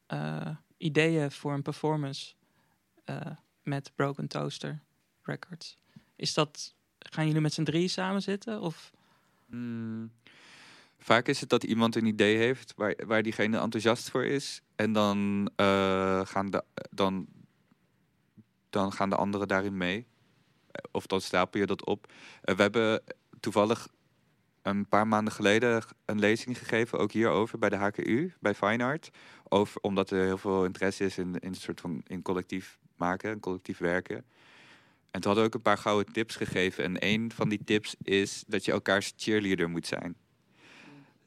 [0.06, 2.34] eh, ideeën voor een performance
[3.04, 3.16] eh,
[3.62, 4.82] met Broken Toaster
[5.22, 5.78] Records?
[6.16, 8.60] Is dat, gaan jullie met z'n drie samen zitten?
[8.60, 8.92] Of
[9.50, 10.12] Mm,
[10.98, 14.62] Vaak is het dat iemand een idee heeft waar, waar diegene enthousiast voor is.
[14.76, 17.26] En dan, eh, gaan de, dan,
[18.70, 20.06] dan gaan de anderen daarin mee.
[20.90, 22.12] Of dan stapel je dat op.
[22.42, 23.02] We hebben
[23.40, 23.88] toevallig
[24.62, 29.10] een paar maanden geleden een lezing gegeven, ook hierover bij de HKU, bij Fine Art.
[29.48, 33.30] Over, omdat er heel veel interesse is in, in een soort van in collectief maken,
[33.30, 34.16] en collectief werken.
[35.10, 36.84] En toen hadden we ook een paar gouden tips gegeven.
[36.84, 40.16] En een van die tips is dat je elkaars cheerleader moet zijn.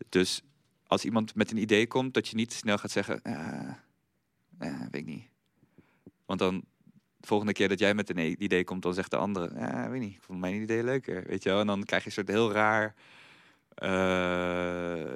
[0.09, 0.41] Dus
[0.87, 3.21] als iemand met een idee komt, dat je niet snel gaat zeggen...
[3.21, 3.69] "Ah,
[4.57, 5.29] eh, weet ik niet.
[6.25, 6.63] Want dan,
[7.17, 9.51] de volgende keer dat jij met een i- idee komt, dan zegt de andere...
[9.55, 11.59] Ja, weet niet, ik vond mijn idee leuker, weet je wel.
[11.59, 12.93] En dan krijg je een soort heel raar,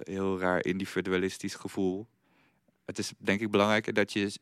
[0.03, 2.07] heel raar individualistisch gevoel.
[2.85, 4.39] Het is denk ik belangrijker dat je,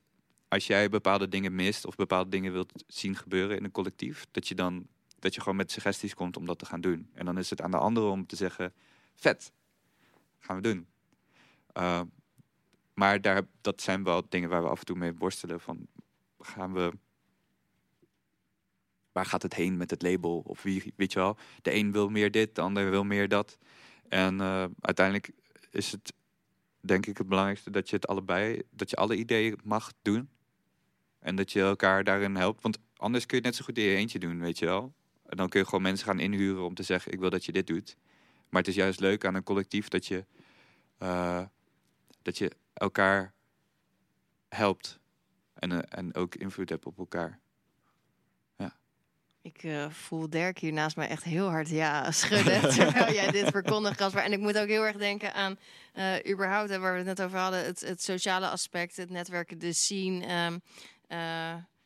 [0.48, 1.86] als jij bepaalde dingen mist...
[1.86, 4.26] of bepaalde dingen wilt zien gebeuren in een collectief...
[4.32, 4.88] dat je dan
[5.20, 7.10] dat je gewoon met suggesties komt om dat te gaan doen.
[7.14, 8.74] En dan is het aan de anderen om te zeggen...
[9.16, 9.52] vet,
[10.40, 10.88] gaan we doen.
[11.78, 12.02] Uh,
[12.94, 15.60] maar daar, dat zijn wel dingen waar we af en toe mee worstelen.
[15.60, 15.88] Van,
[16.40, 16.92] gaan we...
[19.12, 20.44] Waar gaat het heen met het label?
[20.46, 21.38] Of wie, weet je wel?
[21.62, 23.58] De een wil meer dit, de ander wil meer dat.
[24.10, 25.32] En uh, uiteindelijk
[25.72, 26.14] is het,
[26.80, 30.30] denk ik, het belangrijkste dat je het allebei, dat je alle ideeën mag doen.
[31.20, 32.62] En dat je elkaar daarin helpt.
[32.62, 34.94] Want anders kun je het net zo goed in je eentje doen, weet je wel.
[35.26, 37.52] En dan kun je gewoon mensen gaan inhuren om te zeggen, ik wil dat je
[37.52, 37.98] dit doet.
[38.50, 40.26] Maar het is juist leuk aan een collectief dat je,
[41.00, 41.46] uh,
[42.22, 43.34] dat je elkaar
[44.50, 45.00] helpt.
[45.54, 47.40] En, uh, en ook invloed hebt op elkaar.
[49.46, 52.62] Ik uh, voel Dirk hier naast mij echt heel hard ja schudden.
[52.62, 54.24] terwijl jij dit verkondigt, Casper.
[54.24, 55.58] En ik moet ook heel erg denken aan
[55.96, 57.66] uh, überhaupt, hè, waar we het net over hadden.
[57.66, 60.46] Het, het sociale aspect, het netwerken, de scene.
[60.46, 60.62] Um,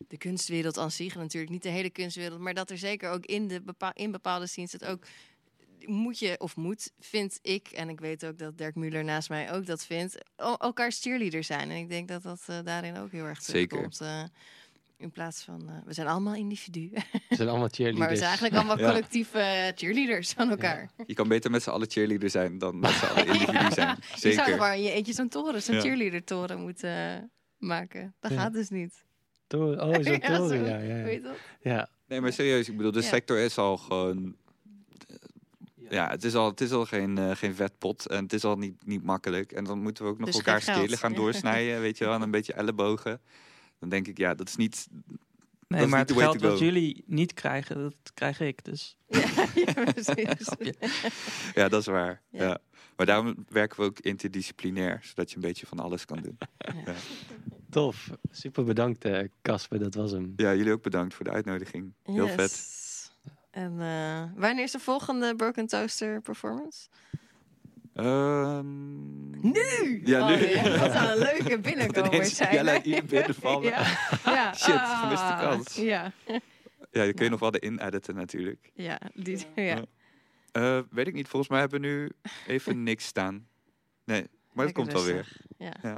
[0.07, 3.47] de kunstwereld aan zich, natuurlijk niet de hele kunstwereld, maar dat er zeker ook in,
[3.47, 5.05] de bepaal, in bepaalde scenes het ook
[5.85, 9.51] moet je, of moet, vind ik, en ik weet ook dat Dirk Muller naast mij
[9.51, 11.69] ook dat vindt, elkaars cheerleader zijn.
[11.69, 14.01] En ik denk dat dat daarin ook heel erg terugkomt.
[14.01, 14.23] Uh,
[14.99, 16.91] in plaats van, uh, we zijn allemaal individuen.
[17.29, 17.99] We zijn allemaal cheerleaders.
[17.99, 18.87] maar we zijn eigenlijk allemaal ja.
[18.87, 20.91] collectieve cheerleaders van elkaar.
[20.97, 21.03] Ja.
[21.07, 23.71] Je kan beter met z'n allen cheerleader zijn dan met z'n allen individu ja.
[23.71, 23.97] zijn.
[24.15, 24.39] Zeker.
[24.39, 28.15] Je zou maar in je eentje zo'n toren, zo'n cheerleader toren moeten maken.
[28.19, 29.03] Dat gaat dus niet.
[29.47, 30.77] Toren, oh, zo'n toren, ja.
[30.77, 31.89] ja, Weet je ja.
[32.07, 34.35] Nee, maar serieus, ik bedoel, de sector is al gewoon
[35.89, 38.57] ja, het is al, het is al geen, uh, geen vetpot en het is al
[38.57, 39.51] niet, niet makkelijk.
[39.51, 42.21] En dan moeten we ook nog dus elkaar skillen gaan doorsnijden, weet je wel, en
[42.21, 43.21] een beetje ellebogen.
[43.79, 44.87] Dan denk ik, ja, dat is niet.
[45.67, 48.95] Nee, dat maar het geld wat jullie niet krijgen, dat krijg ik dus.
[49.07, 50.35] Ja, ja
[51.61, 52.21] ja, dat is waar.
[52.29, 52.43] Ja.
[52.43, 52.57] ja.
[52.95, 56.37] Maar daarom werken we ook interdisciplinair, zodat je een beetje van alles kan doen.
[56.85, 56.93] Ja.
[57.69, 58.09] Tof.
[58.31, 59.07] Super bedankt,
[59.41, 59.77] Casper.
[59.77, 60.33] Uh, dat was hem.
[60.35, 61.93] Ja, jullie ook bedankt voor de uitnodiging.
[62.03, 62.33] Heel yes.
[62.35, 62.77] vet.
[63.51, 66.87] En uh, wanneer is de volgende Broken Toaster performance?
[68.05, 70.01] Um, nu!
[70.05, 70.33] Ja, nu.
[70.33, 70.77] Oh, ja.
[70.77, 72.53] Dat zou een leuke binnenkomer zijn.
[72.53, 73.63] Ja, laat hier binnenvallen.
[73.63, 73.97] ja.
[74.25, 74.53] ja.
[74.63, 75.75] Shit, ah, gemiste kans.
[75.75, 76.11] Ja.
[76.91, 78.71] Ja, je kun je nog wel erin editen natuurlijk.
[78.73, 79.83] Ja, die, ja.
[80.53, 82.09] Uh, weet ik niet, volgens mij hebben we nu
[82.47, 83.47] even niks staan.
[84.03, 85.37] Nee, maar het komt wel weer.
[85.57, 85.73] Ja.
[85.81, 85.97] ja.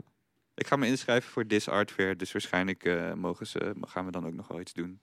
[0.55, 4.11] Ik ga me inschrijven voor This Art Fair, dus waarschijnlijk uh, mogen ze, gaan we
[4.11, 4.99] dan ook nog wel iets doen.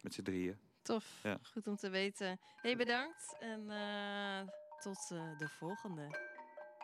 [0.00, 0.56] Met z'n drieën.
[0.82, 1.38] Tof, ja.
[1.42, 2.40] goed om te weten.
[2.62, 4.40] Hey, bedankt en uh,
[4.80, 6.36] tot uh, de volgende.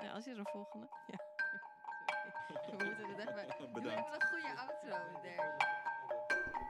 [0.03, 0.87] Ja, als je er een volgende.
[1.13, 1.19] Ja.
[2.79, 3.69] We moeten het echt bij.
[3.73, 4.09] Bedankt.
[4.15, 5.73] een goede outro, Dirk.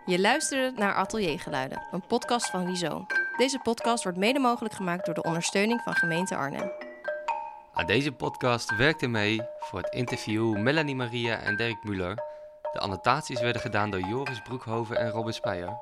[0.04, 3.06] Je luisterde naar Ateliergeluiden, een podcast van Wieso.
[3.36, 6.72] Deze podcast wordt mede mogelijk gemaakt door de ondersteuning van gemeente Arnhem.
[7.72, 12.14] Aan deze podcast werkte mee voor het interview Melanie Maria en Dirk Muller.
[12.72, 15.76] De annotaties werden gedaan door Joris Broekhoven en Robin Speyer.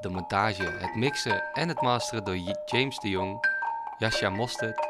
[0.00, 3.46] De montage, het mixen en het masteren door James de Jong,
[3.98, 4.89] Jascha Mostert.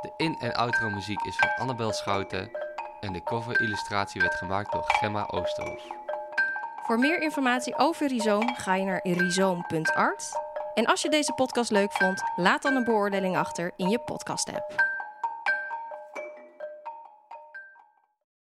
[0.00, 2.50] De in- en outro muziek is van Annabel Schouten
[3.00, 5.82] en de cover-illustratie werd gemaakt door Gemma Oosterhof.
[6.82, 10.32] Voor meer informatie over Rhizoom ga je naar rhizoom.art.
[10.74, 14.87] En als je deze podcast leuk vond, laat dan een beoordeling achter in je podcast-app.